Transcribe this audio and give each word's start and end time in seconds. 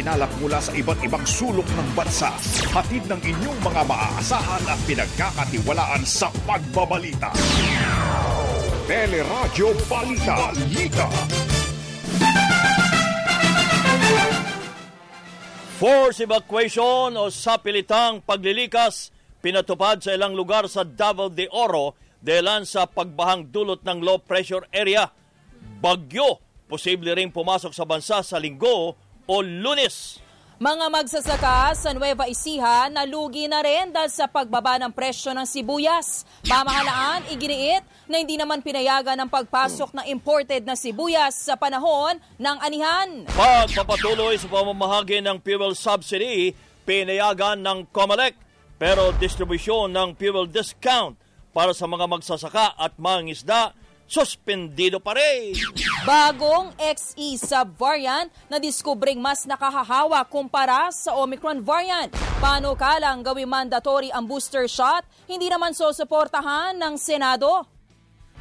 nakikinalap 0.00 0.32
mula 0.40 0.58
sa 0.64 0.72
iba't 0.72 1.00
ibang 1.04 1.24
sulok 1.28 1.68
ng 1.76 1.88
bansa. 1.92 2.32
Hatid 2.72 3.04
ng 3.04 3.20
inyong 3.20 3.60
mga 3.60 3.82
maaasahan 3.84 4.64
at 4.64 4.80
pinagkakatiwalaan 4.88 6.02
sa 6.08 6.32
pagbabalita. 6.48 7.28
Teleradyo 8.88 9.76
Balita. 9.86 10.34
Balita. 10.50 11.08
Force 15.80 16.20
evacuation 16.24 17.16
o 17.16 17.32
sapilitang 17.32 18.20
paglilikas 18.24 19.12
pinatupad 19.40 20.00
sa 20.00 20.12
ilang 20.12 20.36
lugar 20.36 20.68
sa 20.68 20.84
Davao 20.84 21.32
de 21.32 21.48
Oro 21.52 21.96
dahil 22.20 22.68
sa 22.68 22.84
pagbahang 22.84 23.48
dulot 23.48 23.80
ng 23.84 24.00
low 24.04 24.20
pressure 24.20 24.64
area. 24.72 25.08
Bagyo 25.80 26.50
Posible 26.70 27.18
ring 27.18 27.34
pumasok 27.34 27.74
sa 27.74 27.82
bansa 27.82 28.22
sa 28.22 28.38
linggo 28.38 28.94
o 29.30 29.38
lunes. 29.46 30.18
Mga 30.60 30.92
magsasaka 30.92 31.72
sa 31.72 31.94
Nueva 31.96 32.28
Ecija 32.28 32.90
nalugi 32.92 33.48
na 33.48 33.64
rin 33.64 33.94
dahil 33.94 34.12
sa 34.12 34.28
pagbaba 34.28 34.76
ng 34.76 34.92
presyo 34.92 35.32
ng 35.32 35.48
sibuyas. 35.48 36.28
Pamahalaan, 36.44 37.32
iginiit 37.32 37.80
na 38.10 38.20
hindi 38.20 38.36
naman 38.36 38.60
pinayagan 38.60 39.16
ng 39.24 39.30
pagpasok 39.32 39.96
ng 39.96 40.06
imported 40.12 40.68
na 40.68 40.76
sibuyas 40.76 41.48
sa 41.48 41.56
panahon 41.56 42.20
ng 42.36 42.56
anihan. 42.60 43.08
Pagpapatuloy 43.32 44.36
sa 44.36 44.52
pamamahagi 44.52 45.24
ng 45.24 45.40
fuel 45.40 45.72
subsidy, 45.72 46.52
pinayagan 46.84 47.64
ng 47.64 47.88
COMELEC 47.88 48.36
pero 48.76 49.16
distribusyon 49.16 49.96
ng 49.96 50.12
fuel 50.20 50.44
discount 50.44 51.16
para 51.56 51.72
sa 51.72 51.88
mga 51.88 52.04
magsasaka 52.04 52.76
at 52.76 52.92
mangisda 53.00 53.72
suspendido 54.10 54.98
pa 54.98 55.14
rin. 55.14 55.54
Bagong 56.02 56.74
XE 56.82 57.38
subvariant 57.38 58.26
na 58.50 58.58
diskubring 58.58 59.22
mas 59.22 59.46
nakahahawa 59.46 60.26
kumpara 60.26 60.90
sa 60.90 61.14
Omicron 61.14 61.62
variant. 61.62 62.10
Paano 62.42 62.74
kalang 62.74 63.22
gawing 63.22 63.46
mandatory 63.46 64.10
ang 64.10 64.26
booster 64.26 64.66
shot, 64.66 65.06
hindi 65.30 65.46
naman 65.46 65.70
susuportahan 65.70 66.74
ng 66.74 66.94
Senado. 66.98 67.62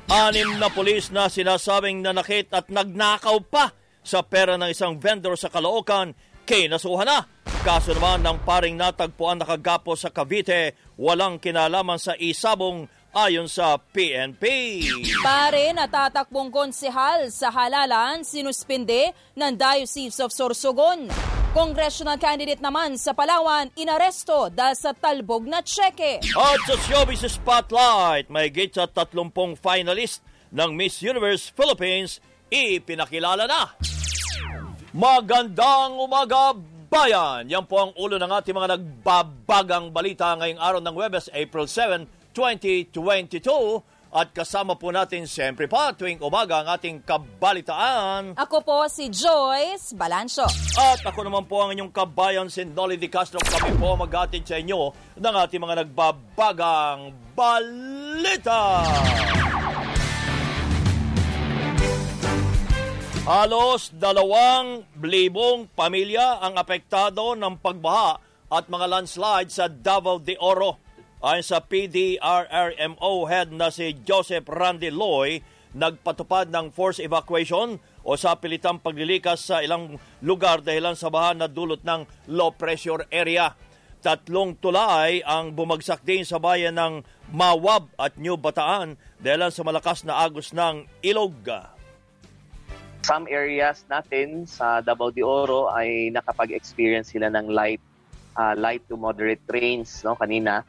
Anim 0.09 0.58
na 0.58 0.73
pulis 0.73 1.14
na 1.14 1.30
sinasabing 1.30 2.02
nanakit 2.02 2.50
at 2.50 2.66
nagnakaw 2.73 3.38
pa 3.45 3.70
sa 4.02 4.25
pera 4.25 4.58
ng 4.58 4.73
isang 4.73 4.97
vendor 4.97 5.38
sa 5.38 5.53
Caloocan, 5.53 6.17
kinasuhan 6.50 7.06
na. 7.06 7.30
Kaso 7.62 7.94
naman 7.94 8.25
ng 8.25 8.42
paring 8.42 8.73
natagpuan 8.73 9.38
nakagapo 9.38 9.94
sa 9.94 10.09
Cavite, 10.09 10.73
walang 10.97 11.38
kinalaman 11.38 12.02
sa 12.02 12.17
isabong 12.17 12.90
ayon 13.20 13.52
sa 13.52 13.75
PNP. 13.75 14.44
Pare 15.20 15.75
natatakbong 15.75 16.48
konsehal 16.48 17.28
sa 17.28 17.52
halalan 17.52 18.23
sinuspinde 18.23 19.12
ng 19.36 19.53
Diocese 19.59 20.23
of 20.23 20.31
Sorsogon. 20.31 21.12
Congressional 21.52 22.16
candidate 22.16 22.64
naman 22.64 22.95
sa 22.95 23.12
Palawan 23.12 23.67
inaresto 23.75 24.47
dahil 24.47 24.78
sa 24.78 24.95
talbog 24.95 25.44
na 25.44 25.59
tseke. 25.59 26.23
At 26.31 26.59
sa 26.64 26.75
Showbiz 26.88 27.28
Spotlight, 27.28 28.31
may 28.31 28.47
gate 28.47 28.80
sa 28.80 28.88
30 28.88 29.59
finalist 29.59 30.23
ng 30.56 30.72
Miss 30.72 31.03
Universe 31.03 31.52
Philippines 31.52 32.23
ipinakilala 32.47 33.44
na. 33.50 33.75
Magandang 34.95 36.00
umaga, 36.00 36.56
bayan! 36.88 37.52
Yan 37.52 37.67
po 37.67 37.84
ang 37.84 37.92
ulo 38.00 38.16
ng 38.16 38.31
ating 38.31 38.56
mga 38.56 38.80
nagbabagang 38.80 39.92
balita 39.92 40.34
ngayong 40.40 40.62
araw 40.62 40.80
ng 40.80 40.95
Webes, 40.95 41.28
April 41.34 41.67
7, 41.67 42.19
2022 42.33 43.99
at 44.09 44.33
kasama 44.33 44.73
po 44.73 44.89
natin 44.89 45.30
siyempre 45.30 45.69
pa 45.69 45.94
tuwing 45.94 46.17
umaga 46.25 46.66
ang 46.66 46.73
ating 46.73 47.05
kabalitaan. 47.05 48.33
Ako 48.33 48.66
po 48.66 48.89
si 48.89 49.05
Joyce 49.13 49.94
Balancho. 49.94 50.50
At 50.77 51.05
ako 51.05 51.30
naman 51.30 51.45
po 51.45 51.61
ang 51.61 51.77
inyong 51.77 51.94
kabayan 51.94 52.50
si 52.50 52.66
Nolly 52.66 52.97
Di 52.97 53.06
Castro. 53.06 53.38
Kami 53.38 53.78
po 53.78 53.94
magatid 53.94 54.50
sa 54.50 54.57
inyo 54.57 54.89
ng 55.13 55.35
ating 55.45 55.62
mga 55.62 55.85
nagbabagang 55.85 57.13
balita. 57.38 58.81
Halos 63.29 63.94
dalawang 63.94 64.89
libong 65.06 65.69
pamilya 65.78 66.41
ang 66.41 66.57
apektado 66.57 67.38
ng 67.38 67.62
pagbaha 67.62 68.18
at 68.50 68.66
mga 68.66 68.89
landslide 68.89 69.53
sa 69.53 69.69
Davao 69.69 70.18
de 70.18 70.34
Oro. 70.41 70.88
Ayon 71.19 71.44
sa 71.44 71.59
PDRRMO 71.59 73.28
head 73.28 73.52
na 73.52 73.68
si 73.75 73.91
Joseph 74.07 74.47
Randy 74.47 74.88
Loy, 74.88 75.44
nagpatupad 75.75 76.47
ng 76.47 76.72
force 76.72 77.03
evacuation 77.03 77.75
o 78.07 78.16
sa 78.16 78.40
pilitang 78.40 78.80
paglilikas 78.80 79.52
sa 79.52 79.59
ilang 79.59 80.00
lugar 80.24 80.63
dahilan 80.63 80.96
sa 80.96 81.12
baha 81.12 81.35
na 81.35 81.52
dulot 81.52 81.84
ng 81.84 82.07
low 82.31 82.56
pressure 82.56 83.03
area. 83.12 83.52
Tatlong 84.00 84.56
tulay 84.63 85.19
ang 85.28 85.52
bumagsak 85.52 86.07
din 86.07 86.24
sa 86.24 86.40
bayan 86.40 86.80
ng 86.80 87.03
Mawab 87.36 87.91
at 88.00 88.16
New 88.16 88.40
Bataan 88.40 88.96
dahil 89.19 89.51
sa 89.51 89.68
malakas 89.68 90.07
na 90.07 90.24
agos 90.24 90.56
ng 90.56 90.88
ilog. 91.03 91.36
Some 93.03 93.28
areas 93.28 93.84
natin 93.91 94.47
sa 94.47 94.80
Davao 94.80 95.12
de 95.12 95.28
Oro 95.28 95.68
ay 95.68 96.16
nakapag-experience 96.16 97.12
sila 97.12 97.28
ng 97.28 97.51
light 97.51 97.84
uh, 98.40 98.56
light 98.56 98.88
to 98.88 98.96
moderate 98.96 99.44
rains 99.51 100.00
no 100.07 100.16
kanina 100.16 100.63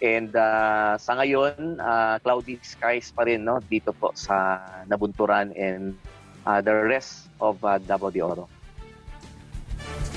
And 0.00 0.32
uh, 0.32 0.96
sa 0.96 1.12
ngayon, 1.20 1.76
uh, 1.76 2.16
cloudy 2.24 2.56
skies 2.64 3.12
pa 3.12 3.28
rin 3.28 3.44
no, 3.44 3.60
dito 3.60 3.92
po 3.92 4.16
sa 4.16 4.60
Nabunturan 4.88 5.52
and 5.52 5.92
uh, 6.48 6.64
the 6.64 6.72
rest 6.72 7.28
of 7.36 7.60
uh, 7.60 7.76
Davao 7.76 8.08
de 8.08 8.24
Oro. 8.24 8.48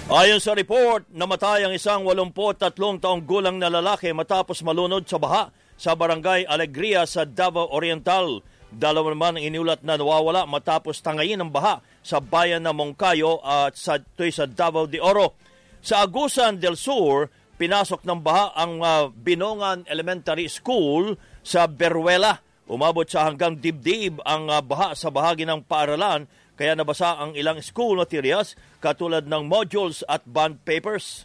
Ayon 0.07 0.39
sa 0.39 0.55
report, 0.55 1.07
namatay 1.11 1.63
ang 1.67 1.75
isang 1.75 2.03
83 2.03 2.99
taong 2.99 3.23
gulang 3.23 3.55
na 3.59 3.71
lalaki 3.71 4.11
matapos 4.11 4.59
malunod 4.63 5.07
sa 5.07 5.19
baha 5.19 5.47
sa 5.79 5.95
barangay 5.95 6.47
Alegria 6.47 7.07
sa 7.07 7.27
Davao 7.27 7.71
Oriental. 7.71 8.44
Dalawa 8.73 9.13
naman 9.13 9.38
ang 9.38 9.44
iniulat 9.45 9.85
na 9.85 10.00
nawawala 10.00 10.47
matapos 10.50 11.00
tangayin 11.00 11.39
ng 11.44 11.51
baha 11.51 11.83
sa 12.01 12.23
bayan 12.23 12.63
ng 12.65 12.73
Moncayo 12.73 13.39
at 13.44 13.75
sa, 13.79 14.00
sa 14.01 14.45
Davao 14.47 14.88
de 14.88 15.00
Oro. 15.00 15.35
Sa 15.83 16.03
Agusan 16.03 16.57
del 16.59 16.79
Sur, 16.79 17.27
pinasok 17.63 18.03
ng 18.03 18.19
baha 18.19 18.51
ang 18.59 18.84
uh, 18.84 19.07
Binongan 19.07 19.88
Elementary 19.88 20.51
School 20.51 21.16
sa 21.47 21.63
Beruela. 21.63 22.44
Umabot 22.68 23.07
sa 23.07 23.24
hanggang 23.24 23.56
dibdib 23.56 24.19
ang 24.28 24.51
uh, 24.51 24.59
baha 24.59 24.91
sa 25.00 25.07
bahagi 25.07 25.47
ng 25.47 25.63
paaralan 25.63 26.28
kaya 26.59 26.75
nabasa 26.75 27.16
ang 27.16 27.31
ilang 27.40 27.63
school 27.63 27.96
materials 27.96 28.59
katulad 28.84 29.24
ng 29.24 29.47
modules 29.47 30.03
at 30.12 30.28
bond 30.28 30.59
papers. 30.68 31.24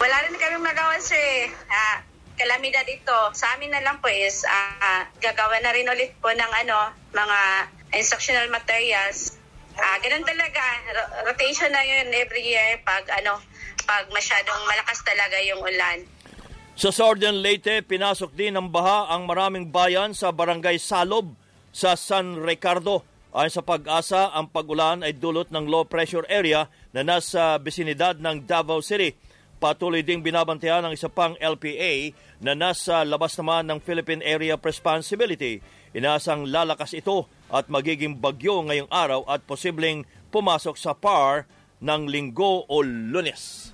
Wala 0.00 0.16
rin 0.24 0.32
kami 0.32 0.56
magawa 0.56 0.96
sir. 0.96 1.52
Uh, 1.68 2.00
kalamidad 2.40 2.88
ito. 2.88 3.20
Sa 3.36 3.44
amin 3.60 3.68
na 3.68 3.84
lang 3.84 4.00
po 4.00 4.08
is 4.08 4.48
uh, 4.48 5.04
gagawa 5.20 5.60
na 5.60 5.76
rin 5.76 5.92
ulit 5.92 6.16
po 6.24 6.32
ng 6.32 6.52
ano, 6.64 6.88
mga 7.12 7.68
instructional 7.92 8.48
materials. 8.48 9.36
Uh, 9.74 9.96
ganun 10.02 10.22
talaga. 10.22 10.62
Rotation 11.26 11.70
na 11.74 11.82
yun 11.82 12.06
every 12.14 12.46
year 12.46 12.78
pag 12.86 13.02
ano, 13.10 13.42
pag 13.82 14.06
masyadong 14.14 14.60
malakas 14.70 15.02
talaga 15.02 15.36
yung 15.42 15.60
ulan. 15.60 15.98
Sa 16.74 16.90
Southern 16.90 17.38
Leyte, 17.38 17.86
pinasok 17.86 18.34
din 18.34 18.54
ng 18.58 18.66
baha 18.66 19.06
ang 19.14 19.30
maraming 19.30 19.70
bayan 19.70 20.10
sa 20.10 20.34
barangay 20.34 20.78
Salob 20.82 21.30
sa 21.70 21.94
San 21.94 22.42
Ricardo. 22.42 23.06
Ayon 23.34 23.50
sa 23.50 23.66
pag-asa, 23.66 24.30
ang 24.30 24.50
pag-ulan 24.50 25.02
ay 25.02 25.14
dulot 25.14 25.50
ng 25.50 25.66
low 25.66 25.86
pressure 25.86 26.26
area 26.30 26.70
na 26.94 27.02
nasa 27.02 27.58
bisinidad 27.58 28.18
ng 28.18 28.46
Davao 28.46 28.78
City. 28.78 29.14
Patuloy 29.58 30.02
ding 30.06 30.22
binabantayan 30.22 30.86
ng 30.86 30.94
isa 30.94 31.10
pang 31.10 31.34
LPA 31.38 32.14
na 32.42 32.54
nasa 32.58 33.02
labas 33.06 33.34
naman 33.38 33.66
ng 33.70 33.78
Philippine 33.82 34.22
Area 34.22 34.54
of 34.54 34.62
Responsibility. 34.62 35.62
Inasang 35.94 36.46
lalakas 36.50 36.94
ito 36.94 37.26
at 37.54 37.70
magiging 37.70 38.18
bagyo 38.18 38.66
ngayong 38.66 38.90
araw 38.90 39.22
at 39.30 39.46
posibleng 39.46 40.02
pumasok 40.34 40.74
sa 40.74 40.90
PAR 40.90 41.46
ng 41.78 42.10
linggo 42.10 42.66
o 42.66 42.82
lunes. 42.82 43.70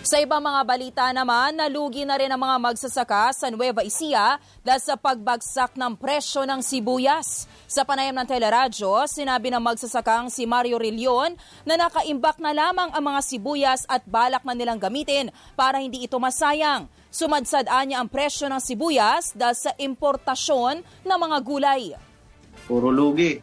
Sa 0.00 0.16
ibang 0.16 0.40
mga 0.40 0.64
balita 0.64 1.04
naman, 1.12 1.60
nalugi 1.60 2.08
na 2.08 2.16
rin 2.16 2.32
ang 2.32 2.40
mga 2.40 2.56
magsasaka 2.56 3.36
sa 3.36 3.52
Nueva 3.52 3.84
Ecija 3.84 4.40
dahil 4.64 4.80
sa 4.80 4.96
pagbagsak 4.96 5.76
ng 5.76 5.92
presyo 6.00 6.48
ng 6.48 6.64
sibuyas. 6.64 7.44
Sa 7.68 7.84
panayam 7.84 8.16
ng 8.16 8.24
teleradyo, 8.24 9.04
sinabi 9.04 9.52
ng 9.52 9.60
magsasakang 9.60 10.32
si 10.32 10.48
Mario 10.48 10.80
Rillion 10.80 11.36
na 11.68 11.76
nakaimbak 11.76 12.40
na 12.40 12.56
lamang 12.56 12.88
ang 12.96 13.04
mga 13.12 13.20
sibuyas 13.20 13.84
at 13.92 14.00
balak 14.08 14.40
na 14.40 14.56
nilang 14.56 14.80
gamitin 14.80 15.28
para 15.52 15.84
hindi 15.84 16.08
ito 16.08 16.16
masayang. 16.16 16.88
Sumadsadaan 17.12 17.92
niya 17.92 18.00
ang 18.00 18.08
presyo 18.08 18.48
ng 18.48 18.62
sibuyas 18.64 19.36
dahil 19.36 19.56
sa 19.68 19.76
importasyon 19.76 20.80
ng 21.04 21.18
mga 21.20 21.38
gulay. 21.44 21.92
Puro 22.70 22.94
lugi. 22.94 23.42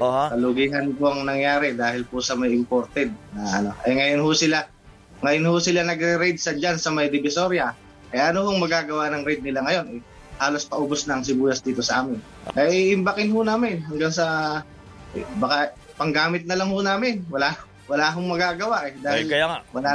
Uh-huh. 0.00 0.28
Kalugihan 0.32 0.88
po 0.96 1.12
ang 1.12 1.28
nangyari 1.28 1.76
dahil 1.76 2.08
po 2.08 2.24
sa 2.24 2.32
may 2.32 2.52
imported 2.56 3.12
na 3.36 3.44
ano. 3.60 3.70
Eh 3.84 3.92
ngayon 3.92 4.24
ho 4.24 4.32
sila 4.32 4.64
ngayon 5.20 5.48
ho 5.48 5.56
sila 5.60 5.84
nagre-raid 5.84 6.40
sa 6.40 6.56
dyan 6.56 6.80
sa 6.80 6.88
may 6.88 7.12
Divisoria. 7.12 7.76
Eh 8.12 8.20
ano 8.20 8.48
hong 8.48 8.60
magagawa 8.60 9.12
ng 9.12 9.24
raid 9.24 9.44
nila 9.44 9.64
ngayon? 9.64 9.86
Eh, 9.96 10.02
halos 10.40 10.64
paubos 10.64 11.04
na 11.04 11.20
ang 11.20 11.24
sibuyas 11.24 11.60
dito 11.60 11.84
sa 11.84 12.04
amin. 12.04 12.20
Eh 12.56 12.96
imbakin 12.96 13.32
ho 13.32 13.44
namin 13.44 13.84
hanggang 13.84 14.12
sa 14.12 14.60
eh, 15.12 15.24
baka 15.36 15.76
panggamit 16.00 16.48
na 16.48 16.56
lang 16.56 16.72
ho 16.72 16.80
namin. 16.80 17.24
Wala 17.28 17.52
wala 17.88 18.08
akong 18.08 18.28
magagawa 18.28 18.88
eh. 18.88 18.96
Dahil 18.96 19.28
Ay, 19.28 19.32
kaya 19.32 19.46
nga. 19.48 19.58
Wala, 19.76 19.90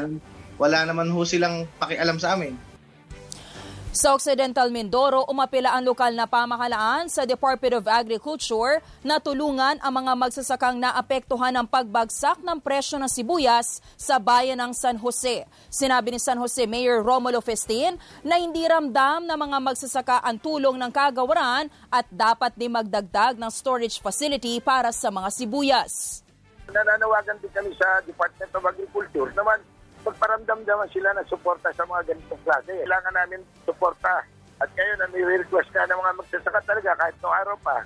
wala 0.57 0.79
naman 0.85 1.09
ho 1.09 1.21
silang 1.25 1.65
pakialam 1.81 2.21
sa 2.21 2.37
amin. 2.37 2.53
Sa 3.95 4.19
Occidental 4.19 4.67
Mindoro, 4.67 5.23
umapila 5.31 5.71
ang 5.71 5.87
lokal 5.87 6.11
na 6.11 6.27
pamahalaan 6.27 7.07
sa 7.07 7.23
Department 7.23 7.79
of 7.79 7.85
Agriculture 7.87 8.83
na 8.99 9.15
tulungan 9.15 9.79
ang 9.79 9.93
mga 9.95 10.11
magsasakang 10.11 10.75
naapektuhan 10.75 11.55
ng 11.55 11.67
pagbagsak 11.71 12.43
ng 12.43 12.59
presyo 12.59 12.99
ng 12.99 13.07
sibuyas 13.07 13.79
sa 13.95 14.19
bayan 14.19 14.59
ng 14.59 14.75
San 14.75 14.99
Jose. 14.99 15.47
Sinabi 15.71 16.11
ni 16.11 16.19
San 16.19 16.35
Jose 16.35 16.67
Mayor 16.67 16.99
Romulo 16.99 17.39
Festin 17.39 17.95
na 18.27 18.35
hindi 18.35 18.67
ramdam 18.67 19.23
ng 19.23 19.39
mga 19.39 19.57
magsasaka 19.63 20.19
ang 20.19 20.35
tulong 20.43 20.75
ng 20.75 20.91
kagawaran 20.91 21.71
at 21.87 22.03
dapat 22.11 22.51
din 22.59 22.75
magdagdag 22.75 23.39
ng 23.39 23.47
storage 23.47 24.03
facility 24.03 24.59
para 24.59 24.91
sa 24.91 25.07
mga 25.07 25.31
sibuyas. 25.31 26.27
Nananawagan 26.67 27.39
din 27.39 27.51
kami 27.55 27.71
sa 27.79 28.03
Department 28.03 28.51
of 28.51 28.67
Agriculture 28.67 29.31
naman 29.31 29.63
magparamdam 30.07 30.59
naman 30.63 30.87
sila 30.89 31.11
ng 31.13 31.27
suporta 31.27 31.69
sa 31.75 31.83
mga 31.83 32.15
ganitong 32.15 32.41
klase. 32.47 32.71
Kailangan 32.71 33.15
namin 33.15 33.39
suporta. 33.67 34.23
At 34.57 34.69
ngayon, 34.73 34.99
ang 35.05 35.13
request 35.13 35.69
nga 35.75 35.85
ng 35.85 35.99
mga 36.01 36.17
magsasaka 36.17 36.59
talaga 36.65 36.91
kahit 36.97 37.15
noong 37.21 37.37
araw 37.45 37.57
pa 37.61 37.77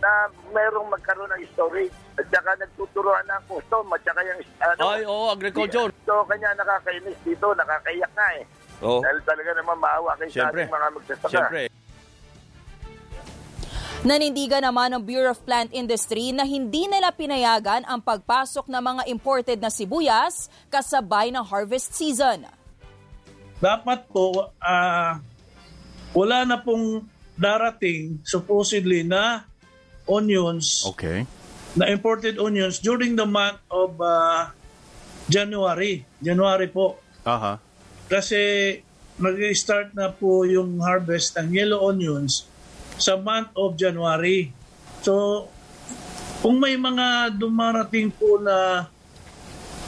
na 0.00 0.10
mayroong 0.50 0.88
magkaroon 0.88 1.28
ng 1.28 1.44
storage 1.52 1.92
at 2.16 2.26
saka 2.32 2.56
nagtuturuan 2.56 3.24
ng 3.28 3.42
custom 3.46 3.84
at 3.92 4.00
saka 4.00 4.20
yung 4.24 4.40
ano, 4.64 4.82
Ay, 4.88 5.04
oo, 5.04 5.28
agriculture. 5.28 5.92
So, 6.08 6.24
kanya 6.24 6.56
nakakainis 6.56 7.20
dito, 7.20 7.52
nakakaiyak 7.52 8.12
nga 8.16 8.28
eh. 8.40 8.44
Oo. 8.80 9.04
Dahil 9.04 9.20
talaga 9.28 9.50
naman 9.60 9.76
maawa 9.76 10.16
kayo 10.16 10.30
sa 10.32 10.48
ating 10.48 10.72
mga 10.72 10.88
magsasaka. 10.96 11.30
Siyempre. 11.30 11.62
Nanindigan 14.00 14.64
naman 14.64 14.96
ng 14.96 15.02
Bureau 15.04 15.36
of 15.36 15.44
Plant 15.44 15.76
Industry 15.76 16.32
na 16.32 16.48
hindi 16.48 16.88
nila 16.88 17.12
pinayagan 17.12 17.84
ang 17.84 18.00
pagpasok 18.00 18.64
ng 18.64 18.80
mga 18.80 19.02
imported 19.12 19.60
na 19.60 19.68
sibuyas 19.68 20.48
kasabay 20.72 21.28
ng 21.28 21.44
harvest 21.44 21.92
season. 21.92 22.48
dapat 23.60 24.08
po 24.08 24.48
ah, 24.56 25.20
wala 26.16 26.48
na 26.48 26.56
pong 26.56 27.04
darating 27.36 28.16
supposedly 28.24 29.04
na 29.04 29.44
onions 30.08 30.80
Okay. 30.88 31.28
na 31.76 31.92
imported 31.92 32.40
onions 32.40 32.80
during 32.80 33.12
the 33.20 33.28
month 33.28 33.60
of 33.68 34.00
ah, 34.00 34.56
January. 35.28 36.08
January 36.24 36.72
po. 36.72 36.96
Aha. 37.28 37.60
Kasi 38.08 38.40
nag-start 39.20 39.92
na 39.92 40.08
po 40.08 40.48
yung 40.48 40.80
harvest 40.80 41.36
ng 41.36 41.52
yellow 41.52 41.84
onions 41.84 42.48
sa 43.00 43.16
month 43.16 43.56
of 43.56 43.74
January. 43.74 44.52
So, 45.00 45.48
kung 46.44 46.60
may 46.60 46.76
mga 46.76 47.36
dumarating 47.40 48.12
po 48.12 48.36
na 48.40 48.86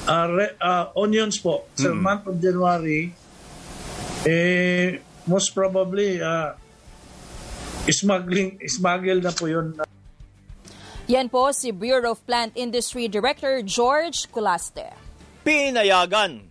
ah, 0.08 0.26
re- 0.28 0.56
ah, 0.58 0.90
onions 0.96 1.36
po 1.38 1.68
sa 1.76 1.92
month 1.92 2.28
of 2.28 2.36
January, 2.40 3.12
eh, 4.24 4.98
most 5.28 5.52
probably, 5.52 6.18
ah, 6.18 6.56
smuggling, 7.86 8.58
smuggle 8.66 9.20
na 9.20 9.32
po 9.32 9.46
yun. 9.46 9.76
Yan 11.10 11.26
po 11.26 11.50
si 11.50 11.74
Bureau 11.74 12.14
of 12.14 12.22
Plant 12.24 12.54
Industry 12.54 13.10
Director 13.10 13.60
George 13.66 14.30
Culaste. 14.30 14.94
Pinayagan 15.42 16.46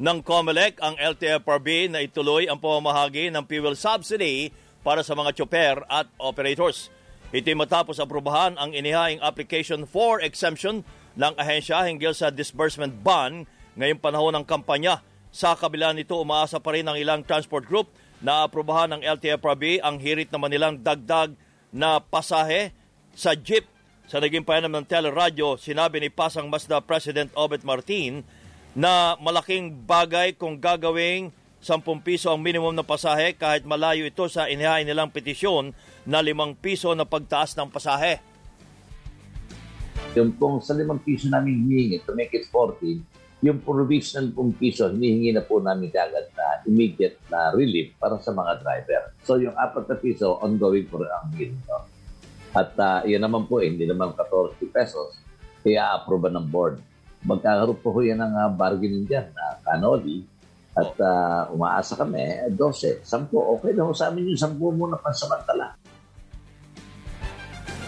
ng 0.00 0.18
COMELEC 0.24 0.80
ang 0.80 0.96
LTFRB 0.96 1.92
na 1.92 2.00
ituloy 2.00 2.48
ang 2.48 2.56
pamamahagi 2.56 3.28
ng 3.28 3.44
fuel 3.44 3.76
subsidy 3.76 4.48
para 4.86 5.02
sa 5.02 5.18
mga 5.18 5.34
chopper 5.34 5.82
at 5.90 6.06
operators. 6.22 6.94
Ito 7.34 7.50
matapos 7.58 7.98
aprubahan 7.98 8.54
ang 8.54 8.70
inihaing 8.70 9.18
application 9.18 9.82
for 9.82 10.22
exemption 10.22 10.86
ng 11.18 11.34
ahensya 11.34 11.82
hinggil 11.90 12.14
sa 12.14 12.30
disbursement 12.30 12.94
ban 13.02 13.50
ngayong 13.74 13.98
panahon 13.98 14.38
ng 14.38 14.46
kampanya. 14.46 15.02
Sa 15.34 15.58
kabila 15.58 15.90
nito, 15.90 16.14
umaasa 16.14 16.62
pa 16.62 16.70
rin 16.78 16.86
ang 16.86 16.94
ilang 16.94 17.26
transport 17.26 17.66
group 17.66 17.90
na 18.22 18.46
aprubahan 18.46 18.94
ng 18.94 19.02
LTFRB 19.02 19.82
ang 19.82 19.98
hirit 19.98 20.30
naman 20.30 20.54
nilang 20.54 20.78
dagdag 20.78 21.34
na 21.74 21.98
pasahe 21.98 22.70
sa 23.10 23.34
jeep. 23.34 23.66
Sa 24.06 24.22
naging 24.22 24.46
payanam 24.46 24.70
ng 24.70 24.86
teleradyo, 24.86 25.58
sinabi 25.58 25.98
ni 25.98 26.14
Pasang 26.14 26.46
Mazda 26.46 26.78
President 26.78 27.34
Obet 27.34 27.66
Martin 27.66 28.22
na 28.70 29.18
malaking 29.18 29.82
bagay 29.82 30.30
kung 30.38 30.62
gagawing 30.62 31.34
10 31.66 31.82
piso 32.06 32.30
ang 32.30 32.38
minimum 32.38 32.70
na 32.70 32.86
pasahe 32.86 33.34
kahit 33.34 33.66
malayo 33.66 34.06
ito 34.06 34.22
sa 34.30 34.46
inihain 34.46 34.86
nilang 34.86 35.10
petisyon 35.10 35.74
na 36.06 36.22
5 36.22 36.54
piso 36.62 36.94
na 36.94 37.02
pagtaas 37.02 37.58
ng 37.58 37.66
pasahe. 37.66 38.22
Yung 40.14 40.30
pong 40.38 40.62
sa 40.62 40.78
limang 40.78 41.02
piso 41.02 41.26
namin 41.26 41.66
hinihingi 41.66 42.06
to 42.06 42.14
make 42.14 42.30
it 42.30 42.46
14, 42.54 43.02
yung 43.42 43.58
provisional 43.66 44.30
pong 44.30 44.54
piso, 44.54 44.86
hinihingi 44.86 45.34
na 45.34 45.42
po 45.42 45.58
namin 45.58 45.90
kagad 45.90 46.30
na 46.38 46.62
immediate 46.70 47.18
na 47.26 47.50
relief 47.50 47.98
para 47.98 48.14
sa 48.22 48.30
mga 48.30 48.62
driver. 48.62 49.02
So 49.26 49.42
yung 49.42 49.58
apat 49.58 49.90
na 49.90 49.98
piso, 49.98 50.38
ongoing 50.38 50.86
rin 50.86 51.10
ang 51.10 51.34
hingin. 51.34 51.58
No? 51.66 51.82
At 52.54 52.78
uh, 52.78 53.02
yun 53.02 53.20
naman 53.20 53.50
po, 53.50 53.58
eh, 53.58 53.68
hindi 53.68 53.84
naman 53.84 54.14
14 54.14 54.56
pesos, 54.70 55.18
kaya 55.66 55.98
approve 55.98 56.30
ng 56.30 56.46
board. 56.46 56.78
Magkakaroon 57.26 57.82
po 57.82 57.90
yan 57.98 58.22
ng 58.22 58.32
uh, 58.38 58.48
bargaining 58.54 59.04
dyan 59.04 59.34
na 59.34 59.58
kanoli 59.66 60.35
at 60.76 60.92
uh, 61.00 61.48
umaasa 61.56 61.96
kami, 61.96 62.52
12, 62.52 63.00
10, 63.00 63.32
okay 63.32 63.72
na 63.72 63.88
sa 63.96 64.12
amin 64.12 64.36
yung 64.36 64.60
10 64.60 64.60
muna 64.60 65.00
pansamantala. 65.00 65.72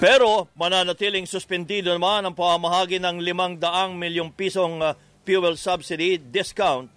Pero 0.01 0.49
mananatiling 0.57 1.29
suspendido 1.29 1.93
naman 1.93 2.25
ang 2.25 2.33
pamamahagi 2.33 2.97
ng 2.97 3.21
500 3.61 3.93
milyong 3.93 4.31
pisong 4.33 4.81
uh, 4.81 4.97
fuel 5.27 5.59
subsidy 5.61 6.17
discount. 6.17 6.89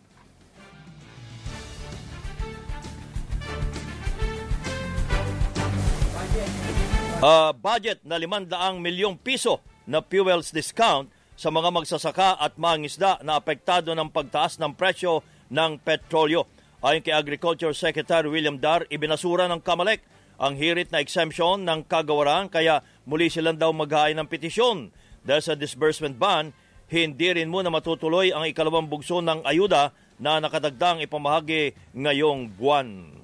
Uh, 7.22 7.54
budget 7.54 8.00
na 8.08 8.16
500 8.16 8.80
milyong 8.80 9.20
piso 9.20 9.60
na 9.84 10.00
fuels 10.00 10.56
discount 10.56 11.12
sa 11.36 11.50
mga 11.50 11.74
magsasaka 11.74 12.38
at 12.38 12.54
mangisda 12.56 13.18
na 13.26 13.36
apektado 13.36 13.92
ng 13.98 14.10
pagtaas 14.14 14.62
ng 14.62 14.78
presyo 14.78 15.26
ng 15.52 15.84
petrolyo. 15.84 16.48
Ayon 16.82 17.04
kay 17.06 17.14
Agriculture 17.14 17.76
Secretary 17.78 18.26
William 18.26 18.58
Dar, 18.58 18.88
ibinasura 18.90 19.46
ng 19.52 19.62
Kamalek 19.62 20.02
ang 20.42 20.58
hirit 20.58 20.90
na 20.90 20.98
exemption 20.98 21.62
ng 21.62 21.86
kagawaran 21.86 22.50
kaya 22.50 22.82
muli 23.06 23.30
silang 23.30 23.60
daw 23.60 23.70
maghain 23.70 24.18
ng 24.18 24.26
petisyon. 24.26 24.90
Dahil 25.22 25.44
sa 25.46 25.54
disbursement 25.54 26.18
ban, 26.18 26.50
hindi 26.90 27.30
rin 27.30 27.54
muna 27.54 27.70
matutuloy 27.70 28.34
ang 28.34 28.50
ikalawang 28.50 28.90
bugso 28.90 29.22
ng 29.22 29.46
ayuda 29.46 29.94
na 30.18 30.42
nakadagdang 30.42 31.06
ipamahagi 31.06 31.78
ngayong 31.94 32.58
buwan. 32.58 33.21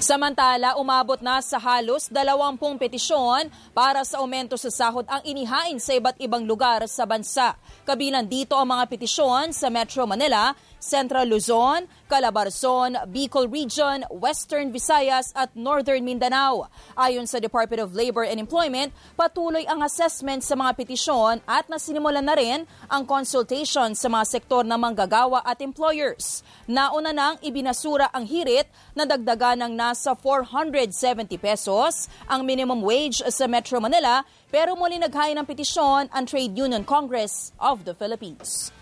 Samantala, 0.00 0.80
umabot 0.80 1.20
na 1.20 1.44
sa 1.44 1.60
halos 1.60 2.08
20 2.08 2.56
petisyon 2.80 3.52
para 3.76 4.00
sa 4.00 4.24
aumento 4.24 4.56
sa 4.56 4.72
sahod 4.72 5.04
ang 5.04 5.20
inihain 5.28 5.76
sa 5.76 5.92
iba't 5.92 6.16
ibang 6.16 6.48
lugar 6.48 6.80
sa 6.88 7.04
bansa. 7.04 7.52
Kabilang 7.84 8.24
dito 8.24 8.56
ang 8.56 8.64
mga 8.72 8.88
petisyon 8.88 9.52
sa 9.52 9.68
Metro 9.68 10.08
Manila, 10.08 10.56
Central 10.80 11.28
Luzon, 11.28 11.84
Calabarzon, 12.08 12.96
Bicol 13.12 13.46
Region, 13.46 14.02
Western 14.10 14.72
Visayas 14.72 15.30
at 15.36 15.54
Northern 15.54 16.02
Mindanao. 16.02 16.72
Ayon 16.96 17.28
sa 17.28 17.38
Department 17.38 17.84
of 17.84 17.94
Labor 17.94 18.24
and 18.24 18.40
Employment, 18.40 18.90
patuloy 19.14 19.68
ang 19.68 19.84
assessment 19.84 20.42
sa 20.42 20.56
mga 20.56 20.74
petisyon 20.74 21.44
at 21.44 21.68
nasinimulan 21.68 22.24
na 22.24 22.34
rin 22.34 22.64
ang 22.88 23.04
consultation 23.04 23.92
sa 23.92 24.08
mga 24.08 24.24
sektor 24.26 24.64
ng 24.64 24.80
manggagawa 24.80 25.44
at 25.44 25.60
employers. 25.60 26.40
Nauna 26.64 27.12
nang 27.12 27.36
ibinasura 27.44 28.08
ang 28.10 28.24
hirit 28.24 28.66
na 28.96 29.04
dagdagan 29.04 29.60
ng 29.68 29.72
nasa 29.76 30.16
470 30.16 31.36
pesos 31.36 32.08
ang 32.24 32.42
minimum 32.42 32.80
wage 32.80 33.20
sa 33.28 33.44
Metro 33.44 33.78
Manila 33.78 34.24
pero 34.48 34.74
muli 34.74 34.96
naghain 34.96 35.36
ng 35.36 35.46
petisyon 35.46 36.08
ang 36.10 36.24
Trade 36.24 36.56
Union 36.56 36.82
Congress 36.82 37.52
of 37.60 37.86
the 37.86 37.92
Philippines. 37.94 38.74